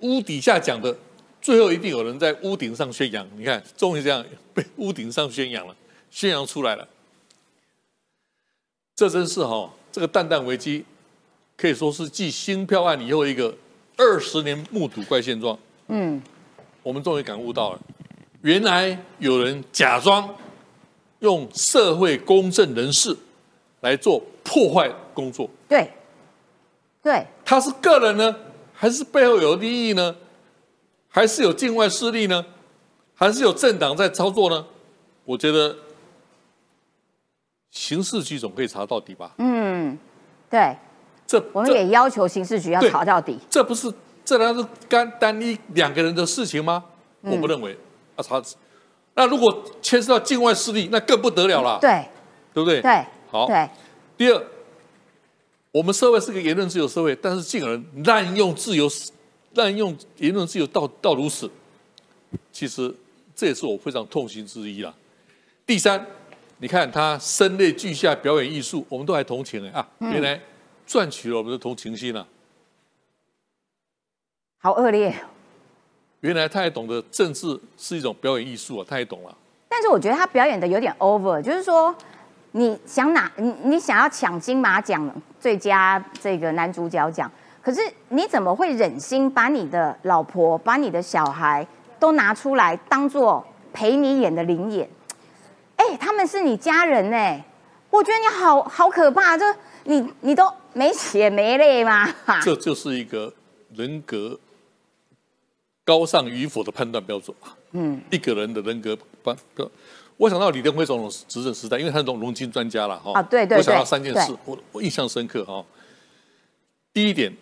[0.00, 0.94] 屋底下讲的，
[1.40, 5.74] 最后一定有人在屋顶上宣扬。”你看，终于这样被屋顶上宣扬了，
[6.10, 6.86] 宣扬出来了。
[8.94, 10.84] 这真是哈、这个蛋蛋危机
[11.60, 13.54] 可以说是继新票案以后一个
[13.98, 15.58] 二十年目睹怪现状。
[15.88, 16.20] 嗯，
[16.82, 17.80] 我们终于感悟到了，
[18.40, 20.34] 原来有人假装
[21.18, 23.14] 用社会公正人士
[23.80, 25.50] 来做破坏工作。
[25.68, 25.92] 对，
[27.02, 28.34] 对，他是个人呢，
[28.72, 30.16] 还是背后有利益呢？
[31.08, 32.46] 还是有境外势力呢？
[33.14, 34.64] 还是有政党在操作呢？
[35.26, 35.76] 我觉得
[37.70, 39.34] 刑事局总可以查到底吧。
[39.36, 39.98] 嗯，
[40.48, 40.74] 对，
[41.30, 43.38] 这我们也要求刑事局要查到底。
[43.48, 43.92] 这不是
[44.24, 46.82] 这难道是单单一两个人的事情吗？
[47.20, 47.78] 我不认为
[48.16, 48.42] 要查。
[49.14, 52.04] 那如果牵涉到境外势力，那更不得了了，对，
[52.52, 52.82] 对不对？
[52.82, 53.46] 对，好。
[53.46, 53.68] 对，
[54.16, 54.44] 第二，
[55.70, 58.90] 我们社会是个言论自由社会，但是竟然滥用自由、
[59.54, 61.48] 滥用言论自由到到如此，
[62.50, 62.92] 其实
[63.36, 64.92] 这也是我非常痛心之一啦。
[65.64, 66.04] 第三，
[66.58, 70.40] 你看他声泪俱下表演艺术，我们都还同情哎啊，原来
[70.90, 72.26] 赚取了我们的同情心啊，
[74.58, 75.14] 好恶劣。
[76.18, 79.32] 原来他也懂得政治是一种表演艺术啊，他也懂了。
[79.68, 81.94] 但是我觉得他表演的有点 over，就是说，
[82.50, 87.30] 你想拿你你想要抢金马奖最佳这个男主角奖，
[87.62, 91.64] 可是你怎么会忍心把你的老婆、把你的小孩
[92.00, 94.90] 都拿出来当做陪你演的灵演？
[95.76, 97.44] 哎，他们是你家人哎，
[97.90, 99.54] 我觉得你好好可怕，这
[99.90, 102.06] 你你都没血没泪吗？
[102.44, 103.32] 这就是一个
[103.74, 104.38] 人格
[105.84, 107.56] 高尚与否的判断标准啊。
[107.72, 109.68] 嗯，一个人的人格判标，
[110.16, 113.12] 我想到李登辉总统执政时代，因为他是种龙金专家了哈。
[113.14, 115.64] 啊对对我想到三件事，我我印象深刻哈。
[116.92, 117.32] 第一点，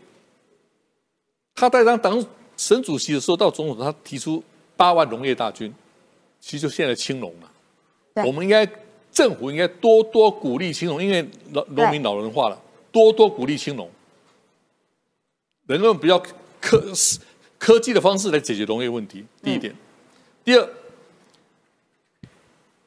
[1.55, 4.43] 他在当党省主席的时候，到总统他提出
[4.75, 5.75] 八万农业大军，
[6.41, 8.25] 其实就现在青农了。
[8.25, 8.67] 我们应该
[9.19, 13.91] 政府应该多多鼓励青农，因为老农民老人化了，多多鼓励青农，
[15.67, 16.17] 能用比较
[16.61, 16.81] 科
[17.59, 19.25] 科技的方式来解决农业问题。
[19.43, 19.75] 第一点，
[20.45, 20.69] 第二，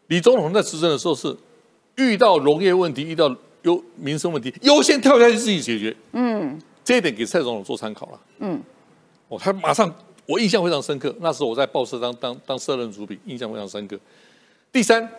[0.07, 1.35] 李总统在执政的时候是
[1.97, 5.93] 遇到农业问题、遇到优民生问题，优先跳下去自己解决。
[6.13, 8.21] 嗯这一点给蔡总统做参考了。
[8.39, 8.63] 嗯，
[9.27, 9.93] 哦，他马上
[10.25, 13.99] 我印象非常深刻，那时候我在报社当当当社任主笔，印象非常深刻。
[14.71, 15.11] 第三，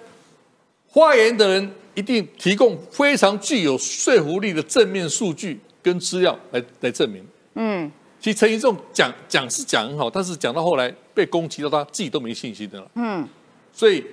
[0.92, 7.26] 发言的人一定提供非常具有说服力的正面数据跟资料来来证明。
[7.54, 12.90] 嗯，其实陈一仲讲讲是讲很好，但是讲到后来被攻击到他自己都没信心的了。
[12.94, 13.26] 嗯，
[13.72, 14.04] 所以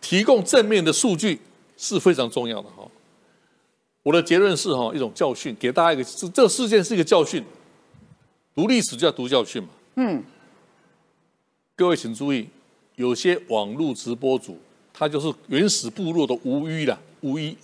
[0.00, 1.38] 提供正面的数据
[1.76, 2.88] 是非常重要的哈。
[4.02, 7.44] 我的结论是哈，一种教训，给大家一个这这个事件是一个教训，
[8.54, 9.68] 读历史就要读教训嘛。
[9.96, 10.24] 嗯，
[11.76, 12.48] 各位请注意，
[12.96, 14.58] 有些网络直播主，
[15.00, 17.56] 他就是原始部落的无一啦，无一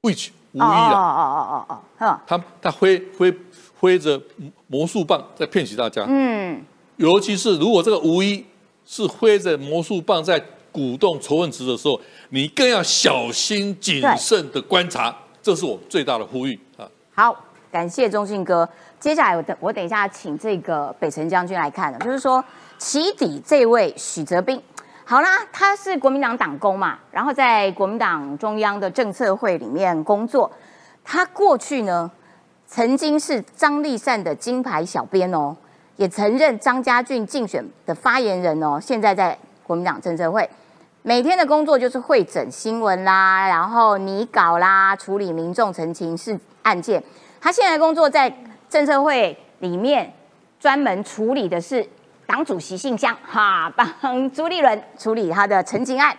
[0.00, 3.30] ，which 无一哦哦啦，哦哦哦哦，他他挥挥
[3.78, 4.18] 挥着
[4.66, 6.06] 魔术棒在骗取大家。
[6.08, 6.64] 嗯，
[6.96, 8.42] 尤其是如果这个无一
[8.86, 16.88] 是挥着魔术棒在鼓动仇恨值的时候，你更要小心谨慎的观察，这是我最大的呼吁啊！
[17.14, 18.66] 好，感谢中信哥。
[18.98, 22.42] 接下来我等我等一下请这个北辰将军来看的，就是说
[22.78, 24.58] 起底这位许泽斌，
[25.10, 30.48] 好啦，他是国民党党工嘛，然后在国民党中央的政策会里面工作，
[31.02, 32.08] 他过去呢
[32.68, 35.56] 曾经是张立善的金牌小编哦，
[35.96, 40.48] 也曾任张家俊竞选的发言人哦，现在在国民党政策会。
[41.02, 47.02] 每天的工作就是会诊新闻啦，然后拟稿啦，处理民众陈情事案件。
[47.40, 48.32] 他现在工作在
[48.68, 50.12] 政策会里面，
[50.60, 51.84] 专门处理的是
[52.30, 56.16] 党主席信箱，哈，帮朱立伦处理他的陈情案。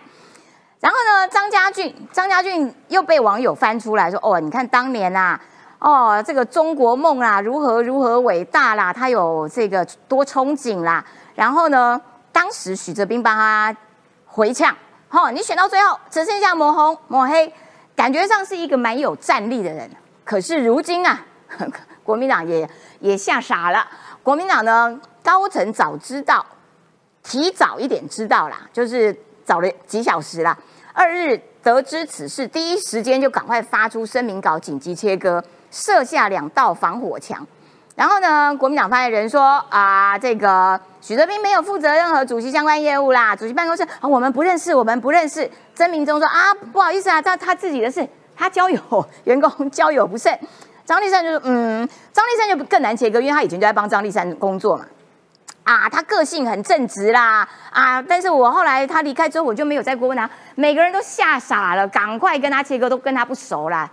[0.78, 5.40] 然后呢，张家俊，张家俊又被网友翻出来说，哦，你看当年啊，
[5.78, 11.02] 哦，这个中国梦啊，如何如何伟大啦，他有这个多憧憬啦。
[11.34, 11.98] 然后呢，
[12.30, 13.74] 当时许哲斌帮他
[14.26, 14.76] 回呛，
[15.08, 17.50] 吼、你选到最后只剩下抹红抹黑，
[17.96, 19.90] 感觉上是一个蛮有战力的人。
[20.24, 21.24] 可是如今啊，
[22.04, 22.68] 国民党也
[23.00, 23.88] 也吓傻了。
[24.22, 26.44] 国民党呢，高层早知道，
[27.22, 30.56] 提早一点知道啦，就是早了几小时啦。
[30.92, 37.46] 二日得知此事，第一时间就赶快发出声明稿，紧急切割，设下两道防火墙。
[37.94, 45.48] 然后呢，国民党发言人说啊，这个许哲斌没有负责任何主席相关业务啦，主席办公室啊，我们不认识，我们不认识。
[45.74, 48.80] 曾明忠说啊，不好意思啊，他他自己的事，他交友
[49.24, 50.38] 员工交友不慎。
[50.84, 54.84] 张立善就说，嗯，张立善就更难切割，因为他以前就在帮张立善工作嘛。
[55.64, 63.90] 啊，他个性很正直啦，啊，但是我后来他离开之后，我就没有再过问他，每个人都吓傻了，赶快跟他切割，都跟他不熟啦。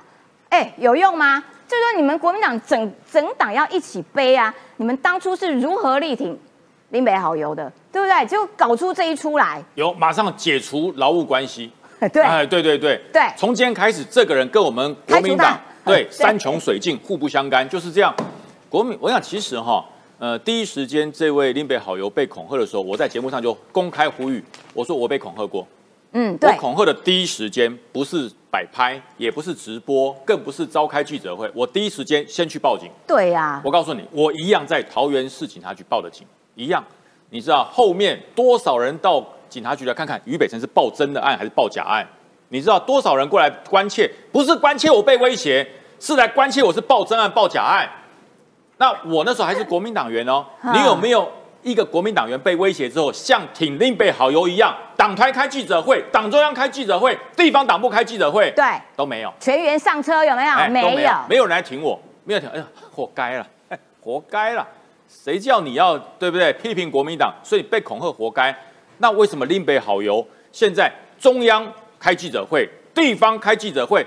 [0.49, 1.43] 哎，有用吗？
[1.67, 4.51] 就是说你们国民党整整党要一起背啊！
[4.77, 6.36] 你们当初是如何力挺
[6.89, 8.25] 林北好友的，对不对？
[8.25, 11.71] 就搞出这一出来，有马上解除劳务关系。
[12.12, 18.12] 对哎，对对对对从今天开始，这个人跟我们国民党对 山穷水尽，互不相干，就是这样。
[18.69, 19.86] 国民，我想其实哈，
[20.19, 25.65] 呃，第一时间这位林北好友被恐吓的时候，我在节目上就公开呼吁，我说我被恐吓过。
[26.12, 32.89] 嗯，我，恐吓的第一时间不是摆拍，也不是直播，更不是召开记者会，我第一时间先去报警。
[33.08, 36.84] 对呀、我告诉你，我一样在桃园市警察局报的警，一样。
[37.29, 42.05] 你知道后面多少人到警察局来看看于北辰是报真的案还是报假案？
[42.49, 44.12] 你知道多少人过来关切？
[44.34, 45.65] 不是关切我被威胁，
[45.97, 47.88] 是来关切我是报真案报假案。
[48.79, 51.29] 那我那时候还是国民党员哦， 啊你有没有
[51.61, 58.63] 一个国民党员被威胁之后，像挺林北好友一样，党团开记者会，党中央开记者会，地方党部开记者会，对，
[58.95, 59.31] 都没有。
[59.39, 60.53] 全员上车有没有？
[60.53, 62.65] 哎没有，没有人来挺我，没有挺，哎呀，
[62.95, 64.65] 活该了，哎， 活该了，
[65.09, 66.53] 谁叫你要对不对？
[66.53, 68.55] 批评国民党，所以被恐吓，活该。
[68.99, 70.89] 那为什么另北好友现在
[71.19, 71.65] 中央
[71.99, 74.05] 开记者会，地方开记者会，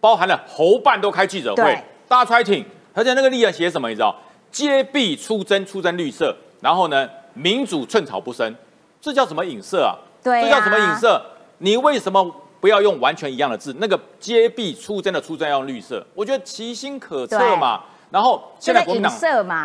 [0.00, 2.64] 包含了侯办都开记者对会，大家出来挺，
[2.98, 3.88] 而且那个立案写什么？
[3.88, 4.12] 你知道？
[4.50, 8.52] 揭弊出征，出征绿色，然后呢，民主寸草不生，
[9.00, 9.94] 这叫什么影射啊？
[10.20, 11.22] 对啊这叫什么影射？
[11.58, 13.72] 你为什么不要用完全一样的字？
[13.78, 17.82] 那个揭弊出征的出征要用绿色，我觉得其心可测嘛。
[18.10, 19.12] 然后现在国民党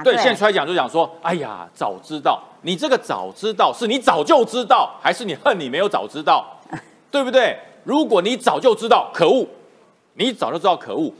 [0.04, 6.46] 对现在出来讲就讲说，哎呀，早知道，你这个早知道是你早就知道，还是你恨你没有早知道，
[7.10, 7.58] 对不对？
[7.84, 9.48] 如果你早就知道，可恶，
[10.15, 11.12] 你早就知道可恶。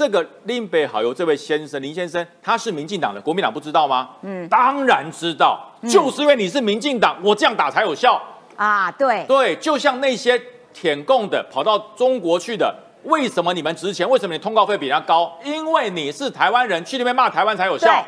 [0.00, 4.08] 这个林北好友这位先生林先生，他是民进党的，国民党不知道吗？
[4.22, 8.18] 嗯，当然知道，就是因为你是民进党，我这样打才有效。
[8.56, 10.40] 啊，对，对，就像那些
[10.72, 14.08] 舔共的跑到中国去的，为什么你们值钱？
[14.08, 15.38] 为什么你通告费比人家高？
[15.44, 18.02] 因为你是台湾人，去那边骂台湾才有效，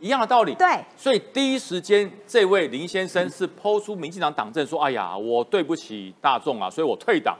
[0.00, 0.52] 一样的道理。
[0.56, 0.66] 对，
[0.96, 7.36] 所以第一时间，这位林先生是抛出民进党党政，说：“哎呀，我对不起大众啊，所以我退党。”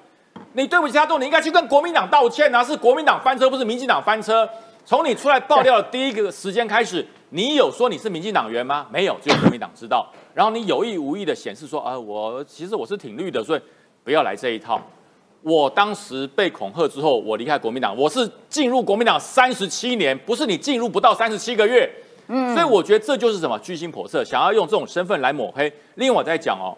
[0.53, 2.63] 你对不起大众，你应该去跟国民党道歉啊！
[2.65, 4.49] 是国民党翻车，不是民进党翻车。
[4.85, 8.87] 从你出来爆料的第一个时间开始，你有说你是民进党员吗？
[8.91, 10.11] 没有，只有国民党知道。
[10.35, 13.61] 然后你有意无意的显示说：“啊，我其实我是挺绿的，所以
[14.03, 14.81] 不要来这一套。”
[15.43, 21.89] 我当时被恐吓之后，我离开国民党，我是进入国民党三十七年，不是你进入不到三十七个月。
[22.27, 25.73] 嗯，所以我觉得这就是什么居心叵测，想要用这种身份来抹黑。
[25.95, 26.77] 另外我在讲哦，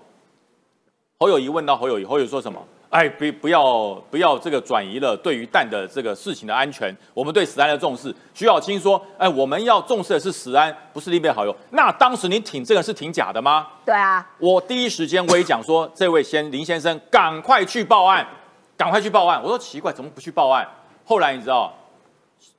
[1.19, 2.61] 侯友谊问到侯友谊，侯友谊说什么？
[2.93, 8.15] 哎，不不要不要这个转移了，对于蛋的这个事情的安全，我们对死安的重视。
[8.35, 11.57] 徐小青说，哎，我们要重视的是死安，不是立碑好友。
[11.71, 13.67] 那当时你挺这个是挺假的吗？
[13.87, 18.27] 对啊，我第一时间我也讲说， 这位先林先生赶快去报案，
[18.77, 19.43] 赶快去报案。
[19.43, 20.69] 我说奇怪，怎么不去报案？
[21.07, 21.73] 后来你知道，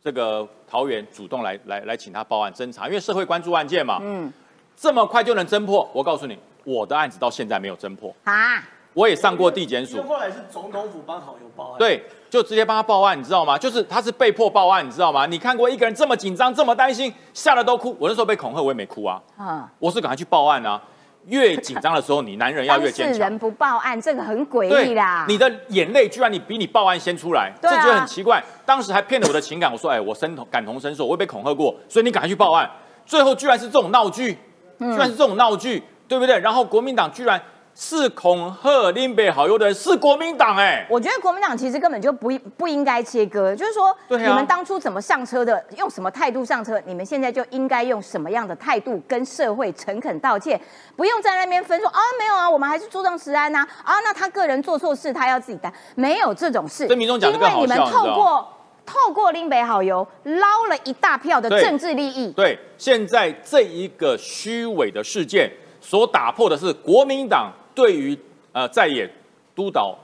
[0.03, 4.33] 这个桃园主动来来来请他报案侦查，因为社会关注案件嘛，嗯，
[4.75, 5.87] 这么快就能侦破？
[5.93, 8.67] 我告诉你，我的案子到现在没有侦破啊。
[8.93, 13.57] 我也上过地检署，后来是总统府帮好友报案，对，就直接帮他报案，你知道吗？
[13.57, 15.25] 就是他是被迫报案，你知道吗？
[15.25, 17.95] 你看过一个人这么紧张、这么担心，吓得都哭。
[17.99, 19.19] 我那时候被恐吓，我也没哭啊。
[19.35, 20.79] 啊，我是赶快去报案啊。
[21.25, 23.21] 越紧张的时候，你男人要越坚强。
[23.21, 25.25] 人不报案，这个很诡异啦。
[25.27, 28.43] 你的眼泪居然你比你报案先出来，这就很奇怪。
[28.65, 32.69] 当时还骗了我的情感，我说哎，我身同感同身受，我也被恐吓过，所以你赶快去报案。
[33.05, 34.33] 最后居然是这种闹剧，
[34.77, 36.37] 居然是这种闹剧，对不对？
[36.37, 37.41] 然后国民党居然。
[37.75, 50.59] 是恐吓林北好友的人是国民党哎，我觉得国民党其实根本就不不应该切割，就是说你们当初怎么上车的，用什么态度上车，你们现在就应该用什么样的态度跟社会诚恳道歉，
[50.95, 58.47] 不用在那边分说啊没有啊，我们还是注重治安呐啊，那他个人做错事他要自己担，没有这种事，跟民众讲因为你们透过
[58.85, 65.51] 透过林北好友捞了一大票的政治利益，对，现在这一个虚伪的事件
[65.81, 67.51] 所打破的是国民党。
[67.73, 68.17] 对于
[68.51, 69.09] 呃在野
[69.55, 69.97] 督导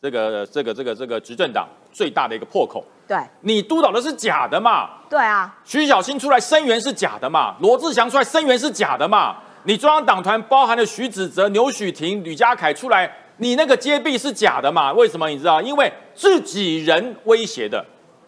[0.00, 4.90] 这个这个这个这个执政党最大的一个破口，对，你督导的是假的嘛？
[5.10, 7.56] 对啊，徐小清出来声援是假的嘛？
[7.60, 9.38] 罗志祥出来声援是假的嘛？
[9.64, 14.92] 你中央党团包含了徐子哲、牛许婷、吕家凯出来，你那个揭弊是假的嘛？
[14.92, 15.60] 为什么你知道？
[15.60, 17.84] 因为自己人威胁的，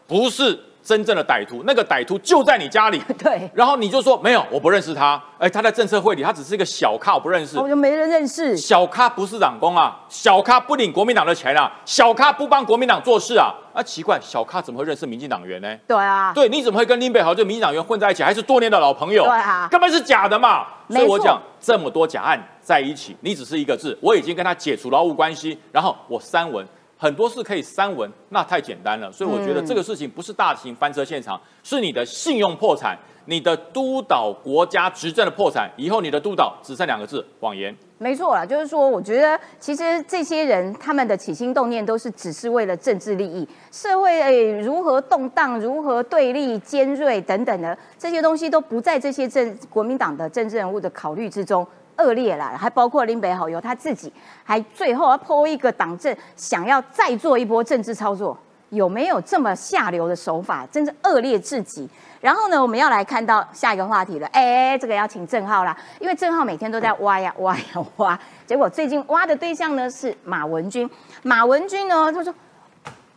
[0.06, 0.58] 不是。
[0.82, 3.00] 真正的歹徒，那个歹徒就在你家里。
[3.18, 5.22] 对，然后你就说没有，我不认识他。
[5.38, 7.58] 哎，他在政策会里，他只是一个小咖，我不认识。
[7.58, 8.56] 我就没人认识。
[8.56, 13.54] 小咖不是党工啊，小咖不领国民党的钱啊，小咖不帮国民党做事啊。
[13.72, 15.76] 啊，奇怪，小咖怎么会认识民进党员呢？
[15.86, 19.22] 对啊，对，你怎么会跟林北豪这民进党员混在一起，还是多年的老朋友？
[19.22, 20.66] 对啊，根本是假的嘛。
[20.88, 26.66] 所以我讲这么多假案在一起，你只是一个字，我已经跟他解除劳务关系，然后我删文。
[27.00, 29.10] 很多事可以删文，那太简单了。
[29.10, 32.94] 所以我觉得这个事情不是大型翻车现场，是你的信用破产，
[33.24, 35.70] 你的督导国家执政的破产。
[35.78, 37.74] 以后你的督导只剩两个字：谎言。
[37.96, 51.66] 没错啦，就是说，我觉得其实这些人他们的起心动念都是只是为了政治利益，社会如何动荡、如何对立、尖锐等等的这些东西都不在这些政国民党的政治人物的考虑之中。
[52.02, 54.12] 恶劣啦，还包括林北好友他自己，
[54.44, 58.36] 还最后要破一个党政，想要再做一波政治操作，
[58.70, 60.66] 有没有这么下流的手法？
[60.72, 61.88] 真是恶劣至极。
[62.20, 64.26] 然后呢，我们要来看到下一个话题了。
[64.26, 67.64] 哎，这个要请郑浩啦，因为郑浩每天都在挖呀挖呀
[67.96, 70.88] 挖，结果最近挖的对象呢是马文君。
[71.22, 72.34] 马文君呢，他说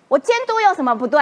[0.08, 1.22] 我监督有什么不对？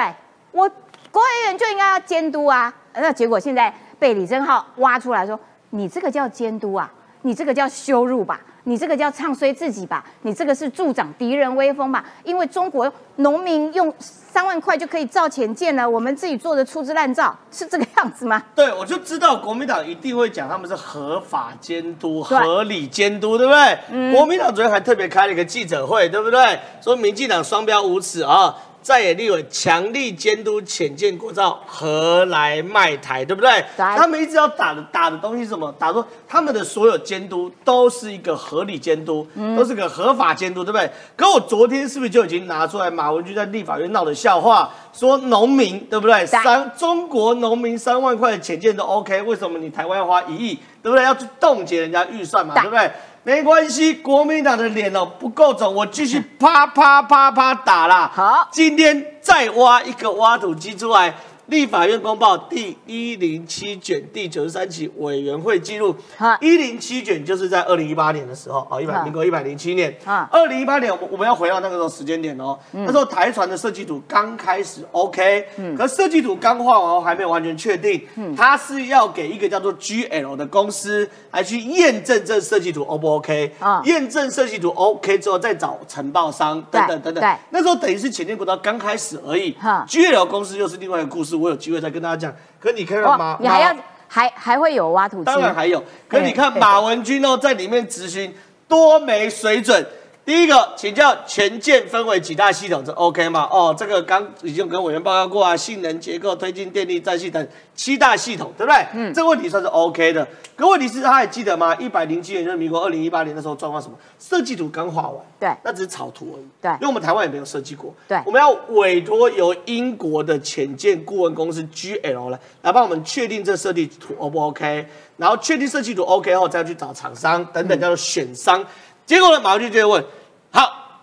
[0.51, 0.69] 我
[1.11, 2.71] 国会议员就应该要监督啊。
[2.93, 5.39] 那结果现在被李正浩挖出来说，
[5.71, 6.91] 你这个叫监督啊？
[7.23, 8.39] 你这个叫羞辱吧？
[8.65, 10.05] 你这个叫唱衰自己吧？
[10.21, 12.05] 你这个是助长敌人威风吧？
[12.23, 18.41] 因为中国农民用三万块就可以造潜舰了，我们自己做的粗制滥造，是这个样子吗？
[18.53, 23.79] 对，我就知道国民党一定会讲他们是合法监督、合理监督，对不对？
[23.89, 26.59] 嗯国民党昨天还特别开了一个记者会，对不对？
[26.83, 28.55] 说民进党双标无耻啊！
[28.81, 33.63] 在野立委强力监督浅见国造，何来卖台，对不对？
[33.77, 35.73] 他们一直要打的打的东西是什么？
[35.77, 40.89] 打说他们的所有监督都是一个合理监督，都是个合法监督，对不对？
[41.15, 46.25] 可我昨天是不是就已经拿出来马文君在立法院闹的笑话，说农民对不对？
[46.25, 51.03] 三中国农民三万块的钱件都 OK，为什么你台湾要花一亿，对不对？
[51.03, 52.91] 要去冻结人家预算嘛，对不对？
[53.23, 58.11] 没关系，国民党的脸哦不够肿，我继续啪啪啪啪打啦。
[58.13, 61.13] 好，今天再挖一个挖土机出来。
[61.51, 65.93] 立法院公报第一零七卷第九十三期委员会记录，
[66.39, 75.75] 一零七卷就是在二零一八年的时候，哦，一百民国一百零七年，二零一八年，我们我们要回到那个时候时间点哦，那时候台船的设计图刚开始 OK，嗯。
[75.75, 78.33] 可设计图刚画完还没有完全确定，嗯。
[78.33, 83.51] 它是要给一个叫做 GL 的公司来去验证这设计图 O 不 OK，
[83.83, 91.40] 验证设计图 OK 之后再找承包商等等等等，那时候等于是前建国道刚开始而已，GL 公司又是另外一个故事。
[91.41, 92.35] 我有机会再跟大家讲。
[92.59, 93.75] 可你看马，你还要
[94.07, 95.25] 还还会有挖土机？
[95.25, 95.83] 当然还有。
[96.07, 98.33] 可你看马文君哦，在里面执行
[98.67, 99.85] 多没水准。
[100.31, 103.49] 第第一个，请教全舰分为几大系统，这 OK 吗？
[103.51, 108.85] 哦，这个刚已经跟委员报告过啊，性能、结构、推进、电力、再系等七大系统，对不对？
[108.93, 110.25] 嗯，这个问题算是 OK 的。
[110.55, 111.75] 可问题是，他还记得吗？
[111.75, 113.97] 一百零七年就是民国二零一八年的时候，状况什么？
[114.19, 116.45] 设计图刚画完，对，那只是草图而已。
[116.61, 117.93] 对因为我们台湾也没有设计过。
[118.07, 128.65] 对我们要委托由英国的潜舰顾问公司 GL 来来帮我们确定这设计图 O 不 OK，然后确定设计图 OK 后，再去找厂商等等，叫做选商。
[129.05, 130.07] 结果呢，马上就接着问：好，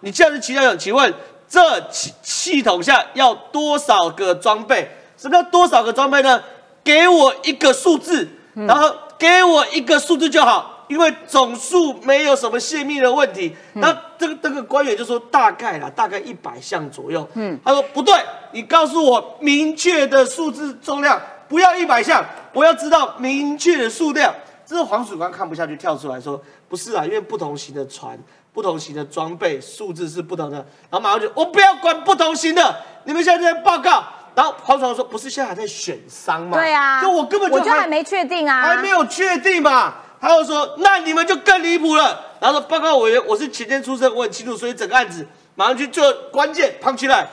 [0.00, 1.12] 你既然是齐家长，请问
[1.48, 4.90] 这系系统下要多少个装备？
[5.16, 6.42] 什么叫多少个装备呢？
[6.84, 13.54] 给我一个数字，然后给我一个数字就好，因为总数没有什么泄密的问题。
[13.74, 17.28] 那这个这个官员就说大概啦，大概一百项左右。
[17.34, 18.14] 嗯，他说不对，
[18.52, 22.24] 你告诉我明确的数字重量，不要一百项，
[22.54, 24.32] 我要知道明确的数量。
[24.64, 28.18] 这是黄曙光看不下去，跳出来说不是啊，因为不同型的船、
[28.52, 30.56] 不同型的装备数字是不同的。
[30.90, 34.04] 然后马上就我不要管不同型的，你们现在在报告。
[34.34, 36.56] 然后黄曙光说不是现在还在选商吗？
[36.56, 39.94] 对啊，就我根本就我就还没确定啊，还没有确定嘛。
[40.20, 42.20] 他又说那你们就更离谱了。
[42.40, 45.26] 然后说报告委员，我是前舰出身，我很清楚，所以整个案子
[45.56, 47.28] 马上去做关键胖起来。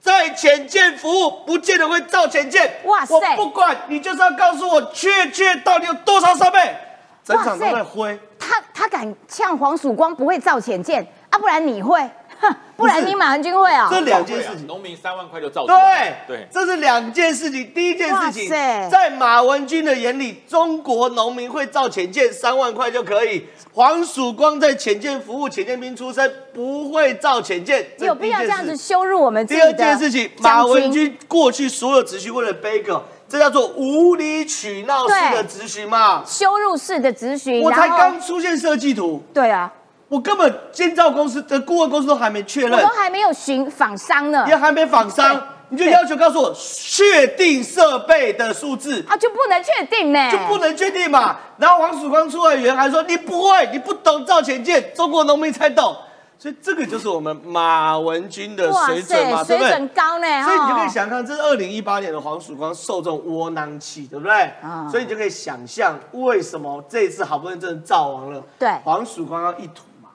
[0.00, 6.74] 在潜舰服务不见得会造潜舰，哇塞我不管你就是要告诉我确切到底有多少设备，
[7.28, 8.18] 整场都哇塞在挥。
[8.38, 12.00] 他他敢呛黄曙光不会造潜舰啊，不然你会，
[12.40, 14.66] 哼，不然你马文君会啊、这两件事情。
[14.66, 17.72] 农民三万块就造出来对对，这是两件事情。
[17.74, 23.46] 第一件事情，在马文君的眼里，中国农民会造潜舰三万块就可以。
[23.74, 27.84] 黄曙光在潜舰服务，潜舰兵出身，不会造潜舰。
[27.98, 30.92] 这有必要这样子羞辱我们自己第二件事情，将马文军？
[30.92, 36.22] 君过去所有执行为了 bagel，这叫做无理取闹式的咨询嘛。
[36.26, 39.70] 羞辱式的咨询，我才刚出现设计图，对啊，
[40.08, 49.04] 我根本建造公司的顾问公司都还没确认我都，还没有寻访商呢，也还没访商，你就要求告诉我确定设备的数字。
[49.06, 51.36] 啊，就不能确定呢，就不能确定嘛。
[51.58, 55.94] 然后黄曙光出来原还说你不会，你不懂造潜舰，中国农民才懂。
[56.38, 59.70] 所以这个就是我们马文君的水准嘛，水对不对？
[59.70, 64.32] 准高呢，所以你就可以想看，这是二零一八年的黄曙光受这种窝囊气，对不对？
[64.62, 70.10] 啊所以你就可以想象为什么这一次好不容易真的造完了，对黄曙光要一吐嘛。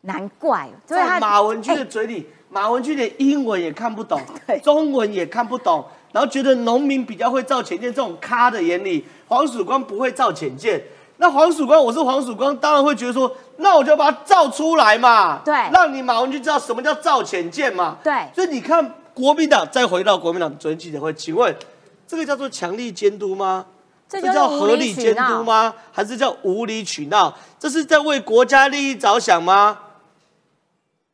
[0.00, 10.82] 难怪，对在马文君的哎嘴里，马文君连英文也看不懂 对，中文也看不懂，然后觉得农民比较会造浅见，这种咖的眼里，黄曙光不会造潜舰。
[11.18, 21.54] 那黄曙光，我是黄曙光，当然会觉得说，那我就把它造出来嘛，对让你马文君知道什么叫造潜舰嘛，对所以你看国民党，再回到国民党昨天记者会，请问
[22.06, 23.64] 这个叫做强力监督吗？
[24.08, 25.74] 这叫合无理监督闹吗？
[25.90, 27.34] 还是叫无理取闹？
[27.58, 29.78] 这是在为国家利益着想吗？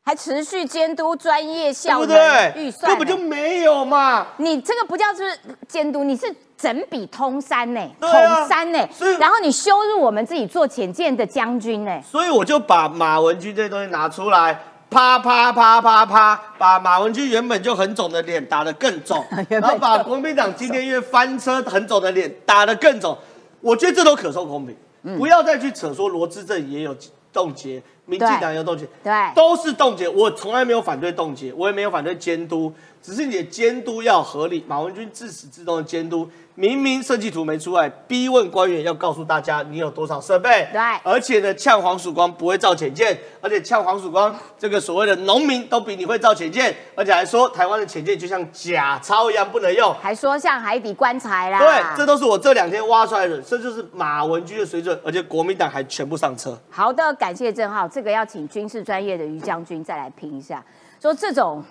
[0.05, 2.71] 还持续监督专业对效不能预对？
[2.73, 4.27] 算呢，根本就没有嘛。
[4.39, 5.39] 你这个不叫是
[5.69, 6.27] 监督，你是
[6.63, 8.79] 整笔通山呢，对啊统山呢
[9.19, 23.19] 然后你羞辱我们自己做潜舰的将军呢，所以我就把马文君这些东西拿出来，啪啪啪啪啪，把马文君原本就很肿的脸打得更肿， 然后把国民党今天因为翻车很肿的脸打得更肿。
[23.61, 26.95] 我觉得这都可受公平，嗯不要再去扯说罗志正也有
[27.33, 30.09] 冻结，民进党也有冻结，对都是冻结。
[30.09, 34.65] 我从来没有反对冻结，我也没有反对监督，只是你的监督要合理。
[34.67, 49.95] 马文君自始至终的监督，明明设计图没出来，逼问官员要告诉大家你有多少设备，对而且呢，呛黄曙光不会造潜舰，而且呛黄曙光这个所谓的农民都比你会造潜舰，而且还说台湾的潜舰就像假钞一样不能用。
[49.95, 56.59] 还说像海底棺材啦，对，这都是我这两天挖出来的，这就是马文君的水准，而且国民党还全部上车。
[56.71, 60.63] 好的，感谢郑浩，这个要请军事专业的于将军再来评一下，
[61.01, 61.65] 说这种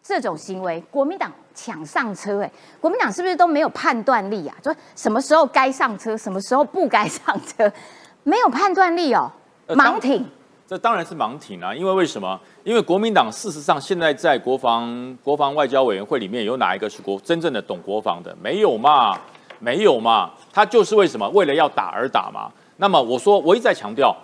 [0.00, 4.56] 这种行为，国民党抢上车、哎，国民党是不是都没有判断力啊？
[4.62, 7.70] 说什么时候该上车，什么时候不该上车，
[8.24, 9.30] 没有判断力哦，
[9.68, 10.26] 盲挺。
[10.66, 12.40] 这当然是盲挺啊，因为为什么？
[12.64, 18.34] 因为国民党事实上现在在国防国防外交委员会里面有哪一个是国真正的懂国防的？
[18.40, 19.18] 没有嘛，
[19.58, 22.50] 没有嘛，他就是为什么为了要打而打嘛。
[22.78, 24.16] 那么我说我一直在强调，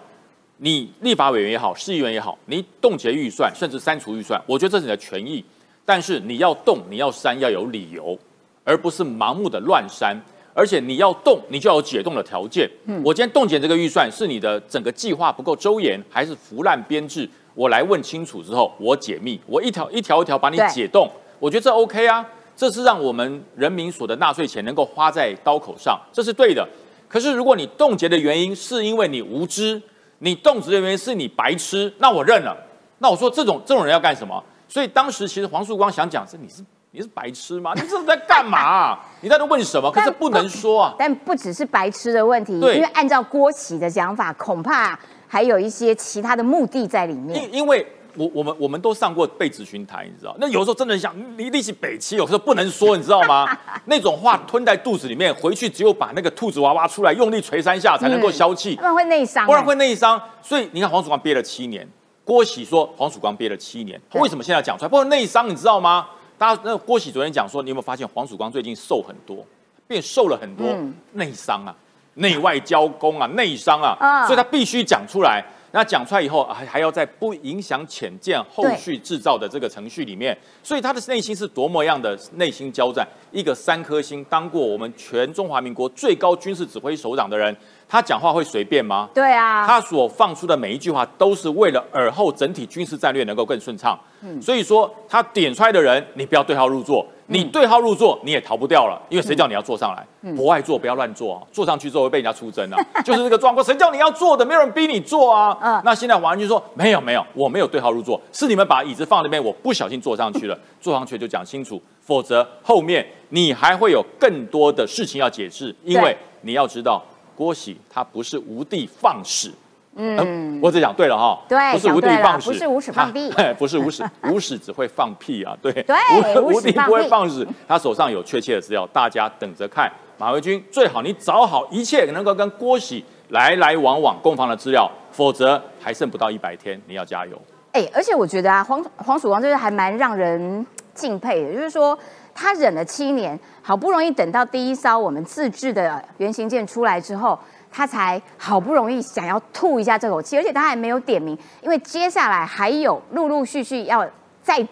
[0.57, 5.45] 你立法委员也好，市议员也好，你冻结预算甚至删除预算，我觉得这是你的权益。
[5.89, 8.15] 但是你要动，你要删要有理由，
[8.63, 10.15] 而不是盲目的乱删。
[10.53, 12.69] 而且你要动，你就要有解冻的条件。
[12.85, 17.27] 嗯我今天冻结这个预算，是你的整个计划不够周延，还是腐烂编制？
[17.55, 21.11] 我来问清楚之后，我解密，我一条一条一条把你解冻。
[21.39, 22.23] 我觉得这 OK 啊，
[22.55, 26.69] 这是让我们人民所得纳税钱能够花在刀口上，这是对的。
[27.09, 29.81] 可是如果你冻结的原因是因为你无知，
[30.19, 32.55] 你冻结的原因是你白痴，那我认了。
[32.99, 34.45] 那我说这种这种人要干什么？
[34.69, 37.73] 所以当时其实黄曙光想讲是你是你是白痴吗？
[37.75, 39.91] 你这是在干嘛、 你在这问什么？
[39.91, 40.95] 可是不能说啊。
[40.99, 47.43] 但不只是白痴的问题，因为按照郭启的讲法，恐怕还有一些其他的目的在里面。
[47.45, 53.47] 因因为我我们我们都上过被子巡台，你知道，那有时候真的很想你力气北七，有时候不能说，你知道吗？
[53.85, 60.21] 那种话吞在肚子里面，回去只有把那个兔子娃娃出来，用力捶三下才能够消气不，然会内伤、不然会内伤。
[60.43, 61.87] 所以你看黄曙光憋了七年，
[62.29, 64.89] 郭喜说黄曙光憋了七年，为什么现在讲出来？
[64.89, 66.07] 不过内伤，你知道吗？
[66.37, 69.43] 大家那郭喜昨天讲说，你有没有发现黄曙光最近瘦很多，
[69.87, 71.75] 变瘦了很多，嗯内伤啊，
[72.17, 75.43] 内外交攻啊，内伤啊，啊所以他必须讲出来。
[75.71, 83.07] 那讲出来以后，还还要在不影响潜舰后续制造的这个程序里面，所以他的内心是多么样的内心交战。
[83.31, 87.55] 一个三颗星当过我们全中华民国最高军事指挥首长的人，
[87.89, 89.09] 他讲话会随便吗？
[89.15, 93.99] 对啊，他所放出的每一句话都是为了尔后整体军事战略能够更顺畅。
[94.43, 100.35] 所以说他点出来的人，你不要对号入座，你对号入座你也逃不掉了，因为谁叫你要坐上来？
[100.35, 103.65] 不爱坐不要乱坐啊，坐上去之后会被人家出征啊， 就是这个状况。
[103.65, 104.45] 谁叫你要坐的？
[104.45, 105.57] 没有人逼你坐啊。
[105.63, 117.01] 嗯那现在王安军说没有没有，我没有对号入座，是你们把椅子放那边，我不小心坐上去了， 坐上去就讲清楚，否则后面你还会有更多的事情要解释，因为你要知道
[117.39, 119.53] 郭喜他不是无地放矢。
[119.95, 125.97] 嗯，我只讲对了哈，对不是无讲对了的放矢，不是无屎放屁他 不是无屎， 无屎只会放屁啊，对，对
[126.41, 129.91] 无无的不会放屁放屎，他手上有确切的资料，大家等着看。
[130.17, 137.41] 马维军最好你找好一切能够跟郭喜来来往往攻防的资料，否则还剩不到一百天，你要加油。
[137.73, 141.97] 哎、而且我觉得啊，黄黄曙光这个还蛮让人敬佩的，就是说
[142.41, 147.37] 他忍了七年，好不容易等到第一艘我们自制的原型舰出来之后，
[147.69, 154.09] 他才好不容易想要吐一下这口气，而且他还没有点名，因为接下来还有陆陆续续要
[154.41, 154.65] 再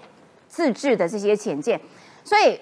[0.46, 1.80] 自制的这些潜舰，
[2.22, 2.60] 所以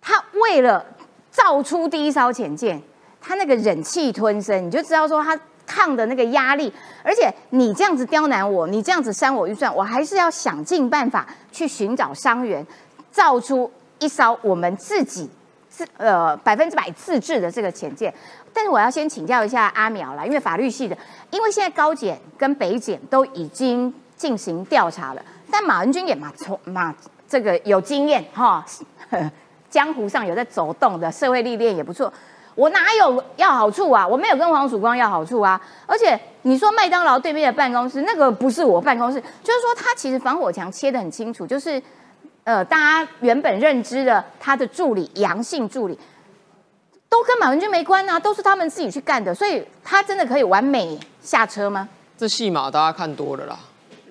[0.00, 0.84] 他为了
[1.30, 2.82] 造出第一艘潜舰，
[3.20, 6.72] 他那个忍气吞声，你就知道说他抗的那个压力，
[7.04, 12.66] 而且你这样子刁难我，你这样子删我预算，我还是要想尽办法去寻找伤员，
[13.12, 15.28] 造出一艘我们自己
[15.68, 18.12] 自呃百分之百自制的这个潜舰。
[18.52, 20.96] 但是我要先请教一下阿苗啦，因为法律系的，
[21.30, 26.94] 因为现在高检跟北检都已经进行调查了，但马文君也马从马
[27.28, 28.64] 这个有经验哈，
[29.70, 32.12] 江湖上有在走动的，社会历练也不错。
[32.56, 34.04] 我哪有要好处啊？
[34.04, 35.60] 我没有跟黄曙光要好处啊！
[35.86, 41.80] 而且你说麦当劳对面的办公室，那个不是我办公室，就是说他其实防火墙切得很清楚，就是
[42.48, 45.98] 呃，大家原本认知的他的助理阳性助理，
[47.06, 51.86] 都跟马文君没关啊，都是他们自己去干的，所以他真的可以完美下车吗？
[52.16, 53.58] 这戏码大家看多了啦。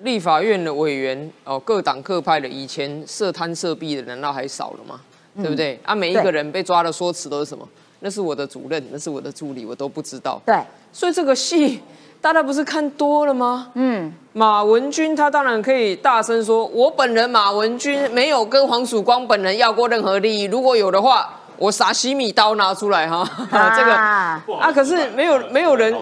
[0.02, 5.00] 立法院的委员哦，各党各派的，以前涉贪涉弊的难道还少了吗？
[5.34, 5.80] 对不对？
[5.82, 7.68] 啊，每一个人被抓的说辞都是什么？
[7.98, 10.40] 那是我的主任，那是我的助理，我都不知道。
[10.46, 10.56] 对，
[10.92, 11.82] 所以这个戏
[12.20, 13.68] 大家不是看多了吗？
[13.74, 23.24] 嗯，马文君他当然可以大声说，我本人马文君没有跟黄曙光本人要过任何利益，如果有的话，我撒西米刀拿出来哈，
[23.76, 25.94] 这个啊啊，可是没有没有人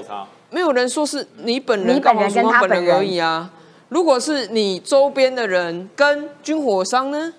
[0.51, 3.51] 没有人说是你本人你本人跟黄曙光跟他本人本人而已啊。
[3.89, 7.33] 如果是你周边的人跟军火商呢？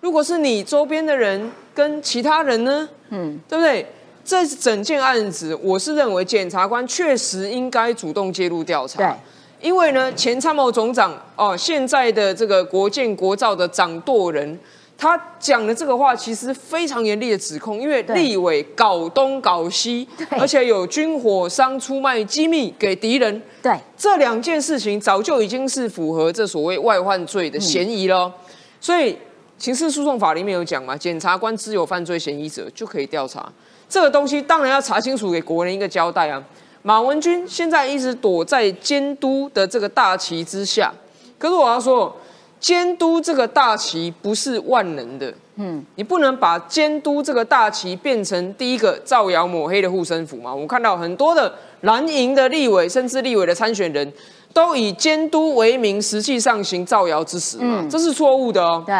[0.00, 2.88] 如果是你周边的人跟其他人呢？
[3.10, 3.86] 嗯，对不对？
[4.28, 8.98] 这整件案子，我是认为检察官确实应该主动介入调查。
[8.98, 14.60] 对，因为呢，前参谋总长哦，现在的这个国建国造的掌舵人，
[14.98, 28.30] 他讲的这个话其实非常严厉的指控，因为立委搞东搞西，而且有军火商出卖机密给敌人，对，这两件事情早就已经是符合这所谓外患罪的嫌疑了。
[28.78, 29.16] 所以
[29.56, 33.50] 刑事诉讼法里面有讲嘛，检察官知有犯罪嫌疑者就可以调查。
[33.88, 36.42] 这个东西当然要查清楚，给国人一个交代啊。
[36.82, 40.92] 马文君现在一直躲在监督的这个大旗之下，
[41.38, 42.16] 可是我要说，
[42.60, 50.52] 监督这个大旗不是万能的，嗯，你不能把监督这个大旗变成第一个造谣抹黑的护身符嘛。
[50.52, 54.10] 我们看到很多的蓝营的立委，甚至立委的参选人，
[54.52, 58.82] 都以监督为名，实际上行造谣之实嘛，嗯这是错误的哦。
[58.86, 58.94] 对，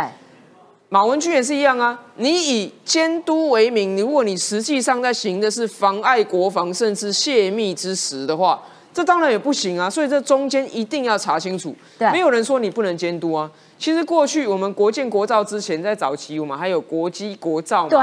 [0.91, 8.62] 马文君也是一样啊，你以监督为名，如果你实际上在行的是妨碍国防甚至泄密之实的话，
[8.95, 9.91] 这当然也不行啊。
[9.91, 11.74] 所以这中间一定要查清楚。
[11.99, 13.51] 对没有人说你不能监督啊。
[13.78, 17.99] 其实过去我们国建国造之前，在早期我们还有国机国造嘛对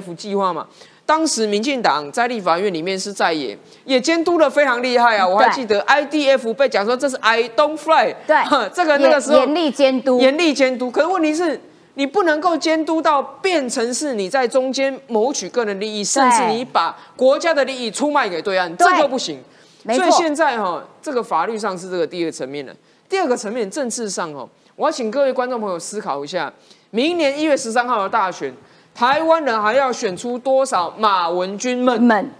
[0.00, 0.64] ，IDF 计划嘛，
[1.04, 5.26] 当时民进党在立法院里面是在野，也监督的非常厉害啊。
[5.26, 8.36] 我还记得 IDF 被讲说这是 I don't fly，对
[8.72, 10.88] 这个那个时候严厉监督，严厉监督。
[10.88, 11.60] 可是问题是，
[11.98, 19.42] 你不能够监督到变成是你在中间谋取个人利益，甚至你把国家的利益出卖给对岸，这对就不行。
[19.84, 22.72] 所以现在哈、这个法律上是这个第二个层面的。
[23.08, 26.52] 第二个层面，政治上哦，我要请各位观众朋友思考一下，
[26.90, 28.54] 明年一月十三号的大选，
[28.94, 32.00] 台湾人还要选出多少马文君们？
[32.00, 32.30] 们，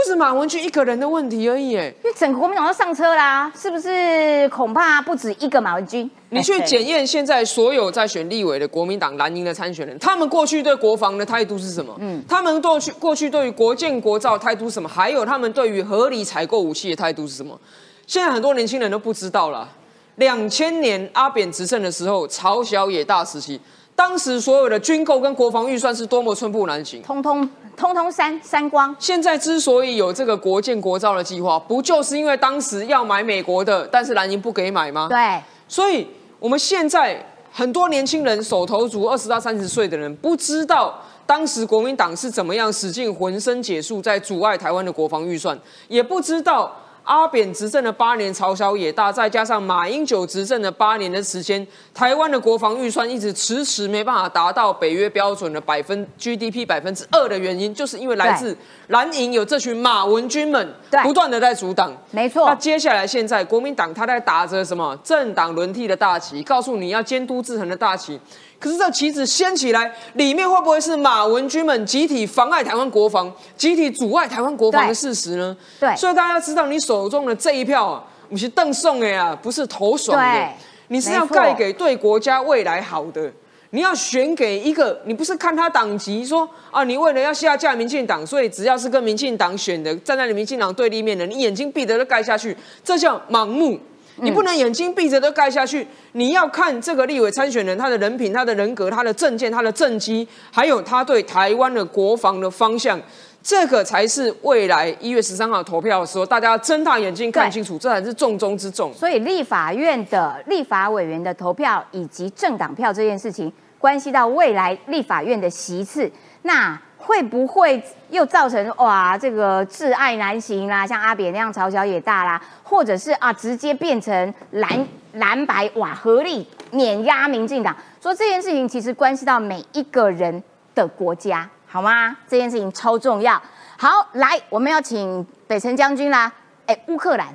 [0.00, 4.48] 不是马文君一个人的问题而已，哎，因为整个国民党都上车啦，是不是？
[4.48, 6.10] 恐怕不止一个马文君。
[6.30, 11.94] 你去哎检验现在所有在选立委的国民党蓝营的参选人，他们过去对国防的态度是什么？
[12.00, 14.88] 嗯，他们过去过去对于国建国造的态度是什么？
[14.88, 17.60] 还有他们对于合理采购武器的态度是什么？
[18.06, 19.68] 现在很多年轻人都不知道了。
[20.16, 23.60] 两千年阿扁执政的时候，朝小野大时期，
[24.00, 27.02] 当时所有的军购跟国防预算是多么寸步难行。
[27.02, 27.46] 通通
[27.76, 35.06] 通通删删光，现在之所以有这个国建国造的计划，不就是因为当时要买美国的，但是蓝营不给买吗？
[35.10, 35.38] 对，
[35.68, 37.22] 所以我们现在
[37.52, 46.74] 很多年轻人手头足二十到三十岁的人，不知道当时国民党是怎么样使尽浑身解数在阻碍台湾的国防预算，也不知道。
[47.04, 58.56] 阿扁执政的八年，朝小野大，再加上马英九执政的八年的时间，台湾的国防预算一直迟迟没办法达到北约标准的百分 GDP 百分之二的原因，就是因为来自
[58.88, 61.92] 蓝营有这群马文君们不断的在阻挡。
[62.10, 68.20] 没错那接下来现在国民党他在打着什么政党轮替的大旗，告诉你要监督制衡的大旗。
[68.60, 75.56] 可是这旗子掀起来，里面会不会是马文君们集体妨碍台湾国防、集体阻碍台湾国防的事实呢？
[75.80, 80.48] 对所以大家要知道，你手中的这一票啊，不是邓送的呀，不是投爽的，
[80.88, 83.32] 你是要盖给对国家未来好的。
[83.72, 92.54] 你要选给一个，你不是看他党籍说啊，你为了要下架民进党，所以只要是跟民进党选的，站在你民进党对立面的，你眼睛闭着都盖下去，
[92.84, 93.78] 这叫盲目。
[94.16, 103.00] 你不能眼睛闭着都盖下去，你要看这个立委参选人他的人品、他的人格、他的政见、他的政绩，还有他对台湾的国防的方向，
[103.42, 108.92] 这个才是未来一月十三号投票的时候，大家要睁大眼睛看清楚，这才是重中之重。
[108.92, 116.10] 所以立法院的立法委员的投票以及政党票这件事情，关系到未来立法院的席次，
[116.42, 127.74] 那会不会又造成哇这个挚爱难行啦，像阿扁那样朝小野大啦，或者是啊直接变成蓝蓝白哇合力碾压民进党？
[128.00, 130.42] 说这件事情其实关系到每一个人
[130.74, 132.16] 的国家，好吗？
[132.28, 133.40] 这件事情超重要。
[133.78, 136.30] 好，来我们要请北辰将军啦，
[136.66, 137.26] 哎，乌克兰。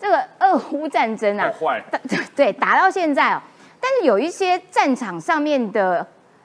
[0.00, 1.96] 这个俄乌战争啊，好坏打
[2.34, 3.40] 对打到现在哦，
[3.80, 6.04] 但是有一些战场上面的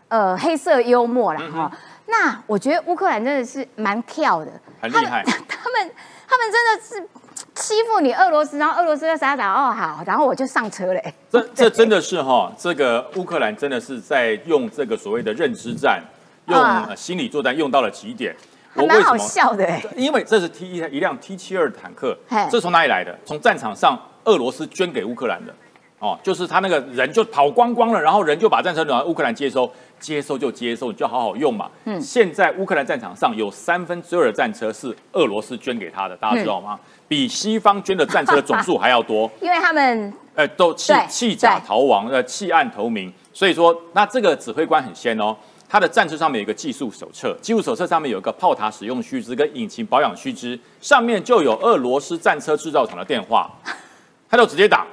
[0.10, 1.72] 呃黑色幽默啦哈、
[2.08, 4.52] 那我觉得乌克兰真的是蛮跳的，
[4.82, 5.24] 很厉害。
[5.48, 5.92] 他们
[6.28, 7.08] 他们真的是
[7.54, 16.02] 欺负你俄罗斯，然后俄罗斯要傻傻哦好，然后我就上车了、欸，这这真的是哈，这个乌克兰真的是在用这个所谓的认知战，
[16.46, 18.36] 用心理作战用到了极点。
[18.74, 19.66] 还蛮好笑的。
[19.66, 23.18] 哎、因为这是 T 一一辆 T 七二坦克嘿，这从哪里来的？
[23.26, 25.54] 从战场上俄罗斯捐给乌克兰的。
[26.00, 31.70] 哦，就是他那个人就跑光光了，然后人就把战车拿乌克兰接收，接收就接收，你就好好用嘛。
[31.86, 36.80] 嗯，现在乌克兰战场上有三分之二的战车是俄罗斯捐给他的，大家知道吗？
[37.08, 39.30] 比西方捐的战车的总数还要多。
[39.42, 43.12] 因为他们 呃，都弃弃甲逃亡，呃，弃暗投明。
[43.34, 45.36] 所以说，那这个指挥官很仙哦，
[45.70, 53.50] 他的战车上面有一个技术手册，技术手册上面有一个炮塔使用须知跟引擎保养须知，上面就有俄罗斯战车制造厂的电话，
[54.30, 54.86] 他就直接打。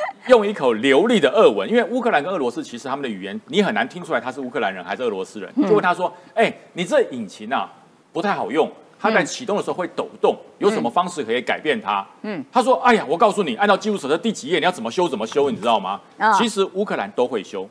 [0.28, 7.70] 用一口流利的俄文，因为乌克兰跟俄罗斯其实他们的语言你很难听出来他是乌克兰人还是俄罗斯人，就问他说：“哎、你这引擎啊
[8.12, 16.00] 不太好用，它在启动的时候会抖动，有什么方式可以改变它？”嗯，他说：“哎呀，我告诉你，按照技术手册第几页你要怎么修怎么修，你知道吗？
[16.18, 17.68] 啊其实乌克兰都会修。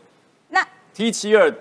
[0.49, 1.53] 那 T 七二，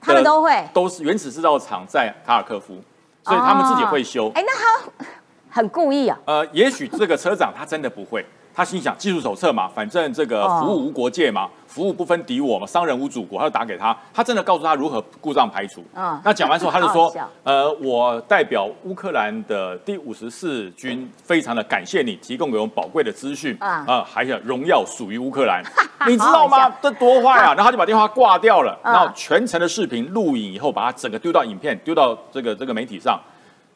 [0.00, 0.68] 他们都会？
[0.72, 2.80] 都是原始制造厂在卡尔科夫，
[3.24, 4.30] 所以他们自己会修。
[4.34, 5.04] 哎、那他
[5.50, 8.24] 很故意啊，呃，也许这个车长他真的不会，
[8.58, 10.58] 他心想技术手册嘛，反正这个哦。
[10.60, 15.84] 服务无国界嘛，服务不分敌我嘛，商人无祖国，他就打给他，他真的告诉他如何故障排除。
[15.94, 25.62] 啊那讲完之后，他就说 呃，我代表乌克兰的第五十四军，非常的感谢你提供给我们宝贵的资讯啊啊，还有荣耀属于乌克兰，
[26.08, 26.68] 你知道吗？
[26.82, 27.54] 这多坏啊！
[27.54, 28.92] 然后他就把电话挂掉了，嗯。
[28.92, 33.20] 然后全程的视频录影以后，把它整个丢到影片，丢到这个这个媒体上，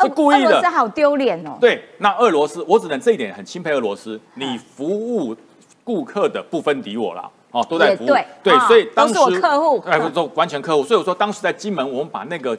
[0.03, 0.69] 是故意的俄罗斯。
[0.69, 1.57] 好丢脸哦。
[1.61, 5.37] 对，那俄罗斯，我只能这一点很钦佩俄罗斯，你服务
[5.85, 8.07] 顾客的不分敌我啦，哦，都在服务。
[8.09, 10.83] 对对啊所以当时都是我客户哎，都完全客户。
[10.83, 12.59] 所以我说，当时在金门，我们把那个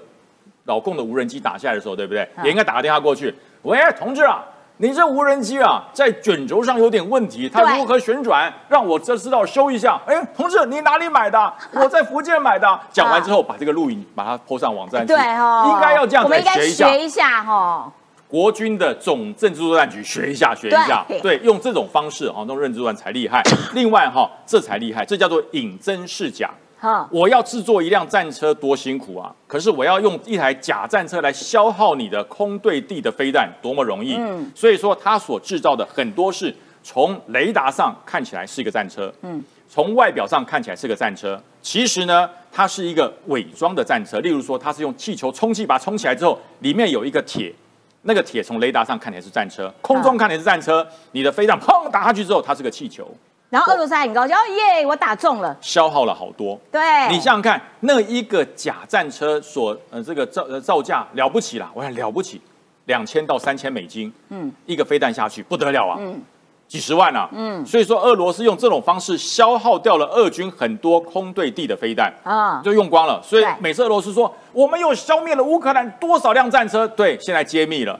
[0.65, 2.27] 老共的无人机打下来的时候，对不对？
[2.37, 3.33] 嗯也应该打个电话过去，
[3.63, 4.43] 喂，同志啊。
[4.83, 8.53] 你这无人机啊，在卷轴上有点问题，它如何旋转？
[8.67, 9.97] 让我这知道修一下。
[10.05, 11.53] 哎，同志，你哪里买的？
[11.71, 12.77] 我在福建买的。
[12.91, 16.89] 讲完之后，把这个录影把它 po 上网站去，对哦，应该要这样子学一下。
[16.89, 17.89] 学一下哈。
[18.27, 23.41] 国军的总政治作战局学一下，学一下，对对，用这种方式啊，弄认知作战才厉害。
[23.73, 26.49] 另外哈，这才厉害，这叫做引真试假。
[26.83, 29.33] 哈，我要制作一辆战车多辛苦啊！
[29.47, 34.17] 可是我要用一台假战车来消耗你的空对地的飞弹，多么容易！
[34.17, 36.53] 嗯所以说它所制造的很多是
[36.83, 44.19] 从雷达上看起来是一个战车，嗯从外表上看起来是个战车，其实呢，它是一个伪装的战车。
[44.19, 47.53] 例如说，它是用气球充气把它充起来之后，里面有一个铁，
[48.01, 53.09] 那个铁从雷达上看起来是战车，空中看起来是战车，你的飞弹砰打下去之后，它是个气球，
[53.53, 55.55] 然后俄罗斯还很高兴，哦耶，我打中了。
[55.61, 56.59] 消耗了好多。
[56.71, 62.41] 对，你想想看，那一个假战车所呃这个造呃造价了不起啦，我想了不起，
[62.85, 64.47] 两千到三千美金，嗯。
[64.47, 66.19] 嗯，一个飞弹下去不得了啊，嗯。
[66.67, 67.61] 几十万啊，嗯。
[67.61, 73.21] 嗯，所以说俄罗斯用这种方式消耗掉了俄军很多空对地的飞弹，啊，就用光了。
[73.21, 77.99] 所以每次俄罗斯说我们又消灭了乌克兰多少辆战车，对，现在揭秘了，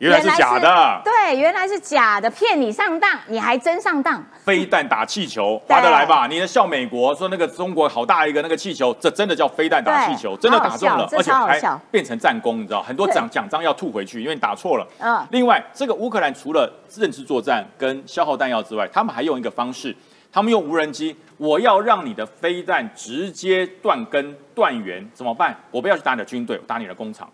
[0.00, 1.02] 原来是假的。
[1.04, 4.22] 对，原来是假的，骗你上当，你还真上当。
[4.42, 6.26] 飞弹打气球， 对划得来吧？
[6.26, 14.86] 你的笑美国说那个中国好大一个那个气球，这真的叫飞弹打气球，真的打中了而且还变成战功，你知道，很多奖奖章要吐回去，因为你打错了。
[15.00, 19.94] 嗯另外，这个乌克兰除了认知作战跟消耗弹药之外，他们还用一个方式，
[20.32, 25.54] 他们用无人机，我要让你的飞弹直接断根断源，怎么办？
[25.70, 27.30] 我不要去打你的军队，我打你的工厂。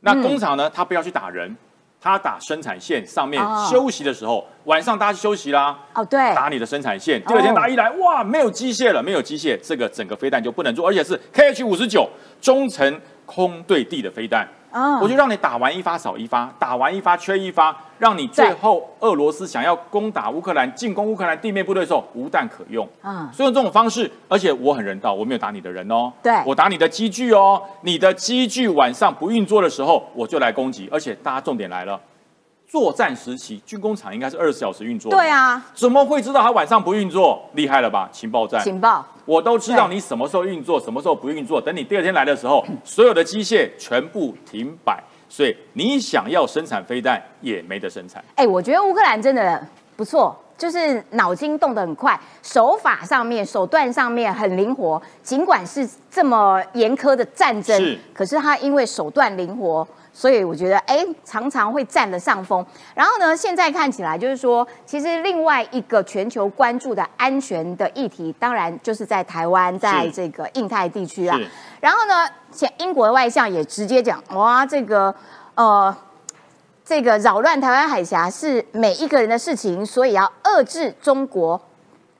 [0.00, 0.68] 那嗯工厂呢？
[0.68, 1.56] 他不要去打人，
[2.02, 7.22] 他打生产线上面哦休息的时候，晚上大家休息啦，哦，对，打你的生产线。
[7.24, 14.48] 第二天打一来，哇，没有机械了，没有机械，这个整个飞弹就不能做，而且是 KH 五十九中程空对地的飞弹。
[14.70, 22.88] 啊我就让你打完一发少一发，打完一发缺一发，让你最后俄罗斯想要攻打乌克兰、进攻乌克兰地面部队的时候无弹可用。
[23.02, 32.00] 啊，所以用这种方式，而且我很人道，我没有打你的人哦，对我打你的机具哦，你的机具晚上不运作的时候，我就来攻击，而且大家重点来了，
[32.72, 37.46] 作战时期军工厂应该是二十四小时运作，对，啊，怎么会知道他晚上不运作？
[37.52, 38.08] 厉害了吧？
[38.10, 41.60] 情报站，情报，我都知道你什么时候运作，什么时候不运作。
[41.60, 44.98] 等你第二天来的时候，所有的机械全部停摆，
[45.28, 48.24] 所以你想要生产飞弹也没得生产。
[48.36, 49.62] 哎，我觉得乌克兰真的
[49.94, 55.02] 不错，就是脑筋动得很快，手法上面、手段上面很灵活。
[55.22, 59.86] 尽管是这么严苛的战争是，可是他因为手段灵活。
[60.14, 62.64] 所以我觉得，哎，常常会占了上风。
[62.94, 71.38] 然后呢，现在看起来就是说，其实另外一个全球关注的安全的议题，当然就是在台湾，在这个印太地区啊。
[71.80, 75.14] 然后呢，前英国的外相也直接讲，哇，这个
[75.54, 75.96] 呃，
[76.84, 81.60] 这个扰乱台湾海峡是每一个人的事情，所以要遏制中国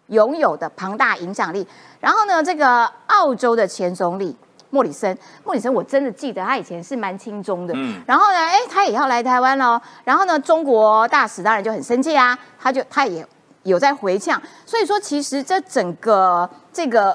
[0.06, 1.66] 拥有的庞大影响力。
[2.00, 4.34] 然后呢，这个澳洲的前总理
[4.72, 9.78] 莫里森，莫里森我真的记得他以前是蛮轻中的，嗯然后呢，哎，他也要来台湾喽。
[10.02, 13.24] 然后呢，中国大使当然就很生气啊，他就他也
[13.64, 14.40] 有在回呛。
[14.64, 17.14] 所以说，其实这整个这个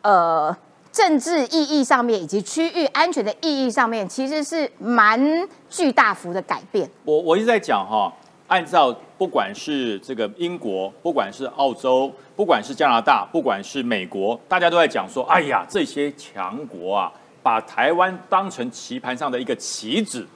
[0.00, 0.56] 呃
[0.90, 6.88] 政治意义上面，以及区域安全的意义上面，其实是蛮巨大幅的改变。
[7.04, 8.10] 我我一直在讲哈，
[8.46, 20.26] 按照不管是这个英国，不管是澳洲，不管是加拿大，不管是美国，大家都在讲说，哎呀，这些强国啊，把台湾当成棋盘上的一个棋子。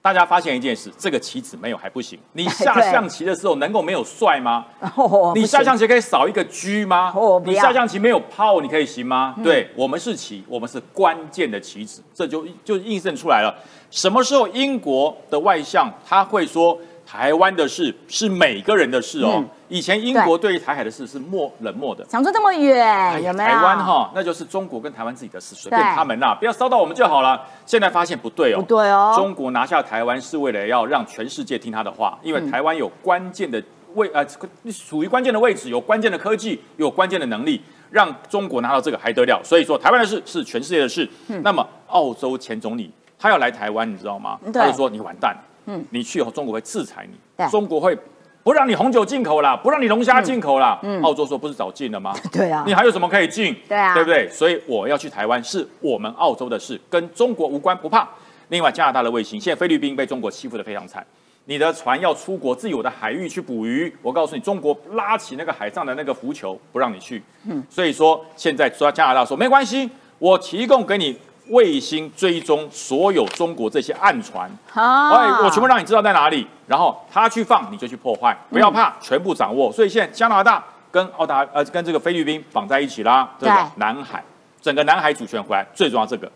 [0.00, 2.18] 大家发现一件事，这个棋子没有还不行。
[2.32, 4.64] 你下 象棋的时候能够没有帅吗？
[4.94, 7.12] 哦你下象棋可以少一个车吗？
[7.44, 9.34] 你下象棋没有炮，你可以行吗？
[9.42, 13.54] 对我们是棋，我们是关键的棋子，这就就印证出来了。
[13.90, 16.78] 什么时候英国的外相他会说
[17.10, 19.36] 台湾的事是每个人的事哦？
[19.36, 22.02] 嗯以前英国对于台海的事是漠冷漠的。
[22.08, 23.48] 想说这么远，哎有没有？
[23.50, 27.42] 台湾哈，那就是中国跟台湾自己的事，随便他们啦，不要烧到我们就好了。
[27.66, 33.62] 现在发现不对哦，不对哦中国拿下台湾是为了要让全世界听他的话，因为嗯台湾有关键的
[33.94, 34.24] 位呃，
[34.72, 39.38] 属于关键的位置，有关键的科技，有关键的能力，让中国拿到这个还得了？
[39.44, 41.06] 所以说，台湾的事是全世界的事。
[41.42, 44.38] 那么，澳洲前总理他要来台湾，你知道吗？
[44.54, 45.36] 他就说你完蛋，
[45.68, 47.96] 嗯你去以后中国会制裁你，中国会。
[48.44, 50.78] 不让你红酒进口啦，不让你龙虾进口啦。
[50.82, 52.14] 嗯澳洲说不是早进了吗？
[52.32, 53.54] 对啊你还有什么可以进？
[53.68, 54.26] 对啊对不对？
[54.30, 58.08] 所以我要去台湾是我们澳洲的事，跟中国无关，不怕。
[58.48, 61.04] 另外，加拿大的卫星，现在菲律宾被中国欺负的非常惨。
[61.44, 67.22] 你的船要出国自有的海域去捕鱼，我告诉你，中国拉起那个海上的那个浮球，不让你去。
[67.44, 71.14] 嗯，所以说现在说加拿大说没关系，我提供给你
[71.48, 74.82] 卫星追踪所有中国这些暗船，哎，
[75.42, 79.72] 我全部让你知道在哪里，然后他去放你就去破坏，不要怕，全部掌握。
[79.72, 84.22] 所以现在加拿大跟澳大呃跟这个菲律宾绑在一起啦，这个对南海，
[84.60, 86.30] 整个南海主权回来，最重要这个。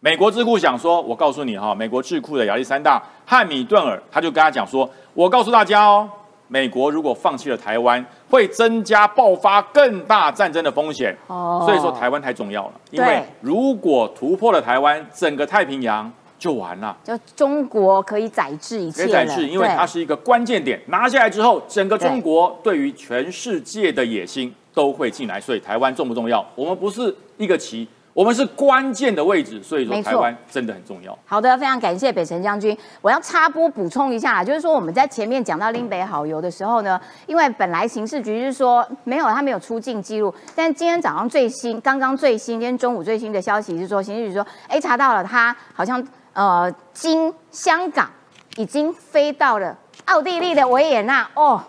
[0.00, 6.08] 美国智库想说，我告诉你哈，美国智库的亚历山大汉米顿尔他就跟他讲说，我告诉大家哦，
[6.48, 11.14] 美国如果放弃了台湾，会增加爆发更大战争的风险。
[11.26, 16.96] 哦所以说台湾太重要了，因为如果突破了台湾，整个太平洋就完了。
[17.04, 25.38] 就中国可以宰制一切了，可以宰制，因为它是一个关键点，拿下来之后，整个中国对于全世界的野心都会进来。
[25.38, 26.42] 所以台湾重不重要？
[26.54, 31.18] 我们不是一个旗，我们是关键的位置，所以说台湾真的很重要。
[31.24, 32.76] 好的，非常感谢北辰将军。
[33.00, 48.10] 我要插播补充一下啦，就是说我们在前面讲到林北好游的时候呢，因为本来刑事局是说没有他没有出境记录，但今天早上最新，刚刚最新，今天中午最新的消息是说，刑事局说，哎，查到了他好像呃经香港
[48.56, 51.62] 已经飞到了奥地利的维也纳哦。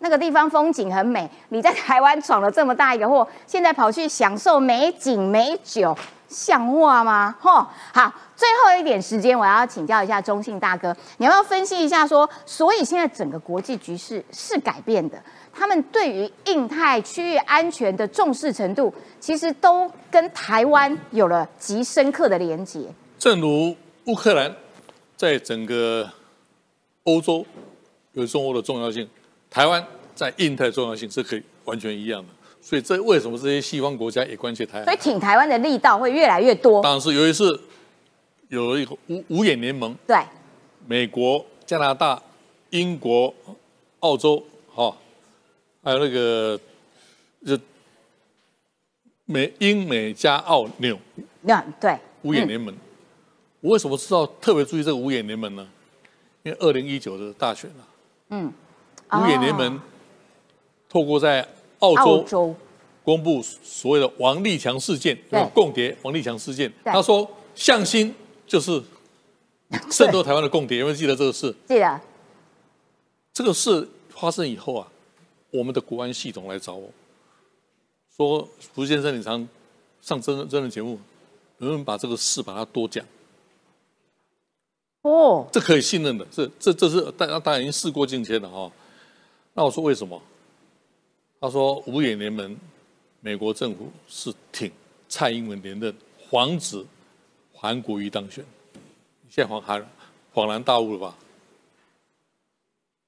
[0.00, 5.96] 那个地方风景很美，你在台湾闯了这么大一个祸，现在跑去享受美景美酒，
[6.28, 7.36] 像话吗？
[7.38, 15.22] 吼，好，最后一点时间，我要请教一下中信大哥，你要不要分析一下说，所以现在整个国际局势是改变的，
[15.52, 22.86] 他们对于印太区域安全的重视程度，其实都跟台湾有了极深刻的连结。
[23.18, 23.76] 正如
[24.06, 24.50] 乌克兰
[25.14, 26.08] 在整个
[27.04, 27.44] 欧洲
[28.12, 29.06] 有中欧的重要性，
[29.50, 29.84] 台湾
[30.14, 32.28] 在印太重要性是可以完全一样的。
[32.62, 34.96] 所以这为什么这些西方国家也关切台湾所以？
[34.96, 36.82] 挺台湾的力道会越来越多。
[36.82, 37.60] 当然是有一次
[38.48, 40.22] 有了一个五五眼联盟，对，
[40.86, 42.22] 美国、加拿大、
[42.68, 43.34] 英国、
[44.00, 44.44] 澳洲，
[44.74, 44.94] 哈、
[45.82, 46.60] 还有那个
[47.46, 47.58] 就
[49.24, 50.98] 美英美加澳纽
[51.40, 52.74] 那对，五眼联盟。
[53.60, 55.66] 我为什么知道特别注意这个五眼联盟呢？
[56.42, 57.82] 因为二零一九的大选啊，
[58.30, 58.52] 嗯，
[59.12, 59.80] 五眼联盟
[60.88, 61.46] 透过在
[61.80, 62.24] 澳澳洲。
[62.24, 62.56] 洲
[63.02, 65.42] 公布所谓的王立强事件，对。
[65.54, 68.14] 共谍王立强事件，他说向心
[68.46, 68.80] 就是
[69.90, 71.52] 渗透台湾的共谍，有没有记得这个事？
[71.66, 72.00] 记得。
[73.32, 74.86] 这个事发生以后啊，
[75.50, 76.90] 我们的国安系统来找我，
[78.14, 79.48] 说福先生，你常
[80.02, 80.98] 上真人真人节目，
[81.56, 83.04] 能不能把这个事把它多讲？
[85.02, 88.70] 哦，这可以信任的，这这这是大家当然已经事过境迁了哈、
[89.60, 90.18] 那我说为什么？
[91.38, 92.56] 他说五眼联盟，
[93.20, 94.72] 美国政府是挺
[95.06, 95.94] 蔡英文连任，
[96.30, 96.82] 防止
[97.52, 98.42] 韩国瑜当选。
[98.72, 99.86] 你现在恍然
[100.32, 101.14] 恍然大悟了吧？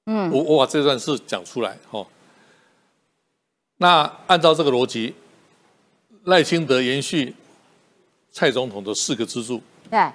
[0.05, 2.05] 嗯，我我把这段事讲出来哈、
[3.77, 5.15] 那按照这个逻辑，
[6.25, 7.33] 赖清德延续
[8.29, 10.07] 蔡总统的四个支柱，对，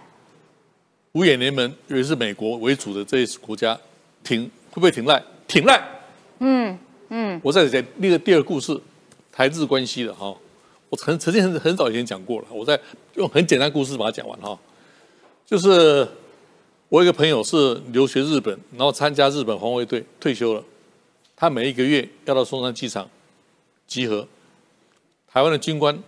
[1.14, 3.76] 五眼联盟，尤其是美国为主的这些国家，
[4.22, 5.20] 挺会不会挺赖？
[5.49, 5.97] 挺赖。
[6.41, 6.78] 嗯
[7.09, 8.78] 嗯，我再讲那个第二个故事，
[9.32, 10.36] 台日关系的哈，
[10.89, 12.78] 我曾曾经很很早以前讲过了，我在
[13.14, 14.59] 用很简单故事把它讲完哈。
[15.47, 16.07] 就是
[16.91, 20.62] 我有一个朋友是留学日本，然后参加日本防卫队退休了，
[21.34, 23.09] 他每一个月要到松山机场
[23.86, 24.28] 集合，
[25.26, 25.99] 台湾的军官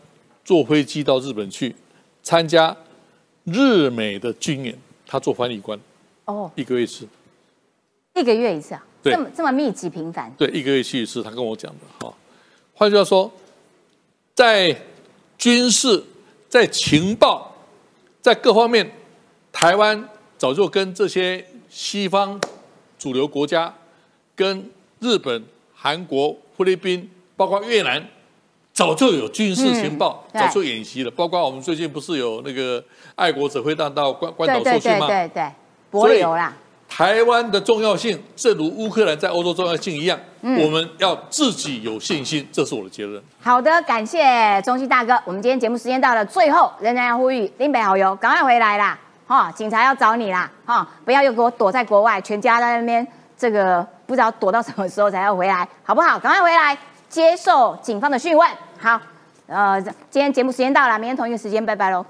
[0.45, 1.75] 坐飞机到日本去
[2.23, 2.77] 参加
[3.45, 5.81] 日美的军演，他做翻译官，
[6.27, 7.09] 哦，一个月一次。
[8.15, 12.13] 一个月一次啊，对这么这么密集频繁，对，一个月去一次，他跟我讲的哈。
[12.75, 13.31] 换句话说，
[14.35, 14.75] 在
[15.39, 16.03] 军事、
[16.49, 17.55] 在情报、
[18.21, 18.91] 在各方面，
[19.53, 22.41] 台湾早就跟这些西方
[22.99, 23.75] 主流国家、
[24.35, 25.45] 跟日本、
[25.75, 28.07] 韩国、菲律宾，包括越南，
[28.73, 31.11] 早就有军事情报，嗯早就演习了。
[31.11, 32.83] 包括我们最近不是有那个
[33.15, 35.07] 爱国者会当到关关对对对岛受训吗？
[35.07, 35.51] 对对，
[35.91, 36.57] 博所以流啦，
[36.91, 43.23] 台湾的重要性，正如乌克兰在欧洲重要性一样，嗯我们要自己有信心，这是我的结论。
[43.41, 45.19] 好的，感谢中西大哥。
[45.25, 48.99] 我们今天节目时间到了，最后仍然要呼吁林北好友赶快回来啦！
[49.27, 50.51] 哈、警察要找你啦！
[50.67, 53.07] 哈、不要又给我躲在国外，全家在那边，
[53.39, 56.19] 这个不知道躲到什么时候才要回来，好不好？
[56.19, 56.77] 赶快回来
[57.09, 58.51] 接受警方的讯问。
[58.79, 59.01] 好，
[59.47, 59.81] 呃，
[60.11, 62.05] 今天节目时间到了，明天同一个时间，拜拜喽。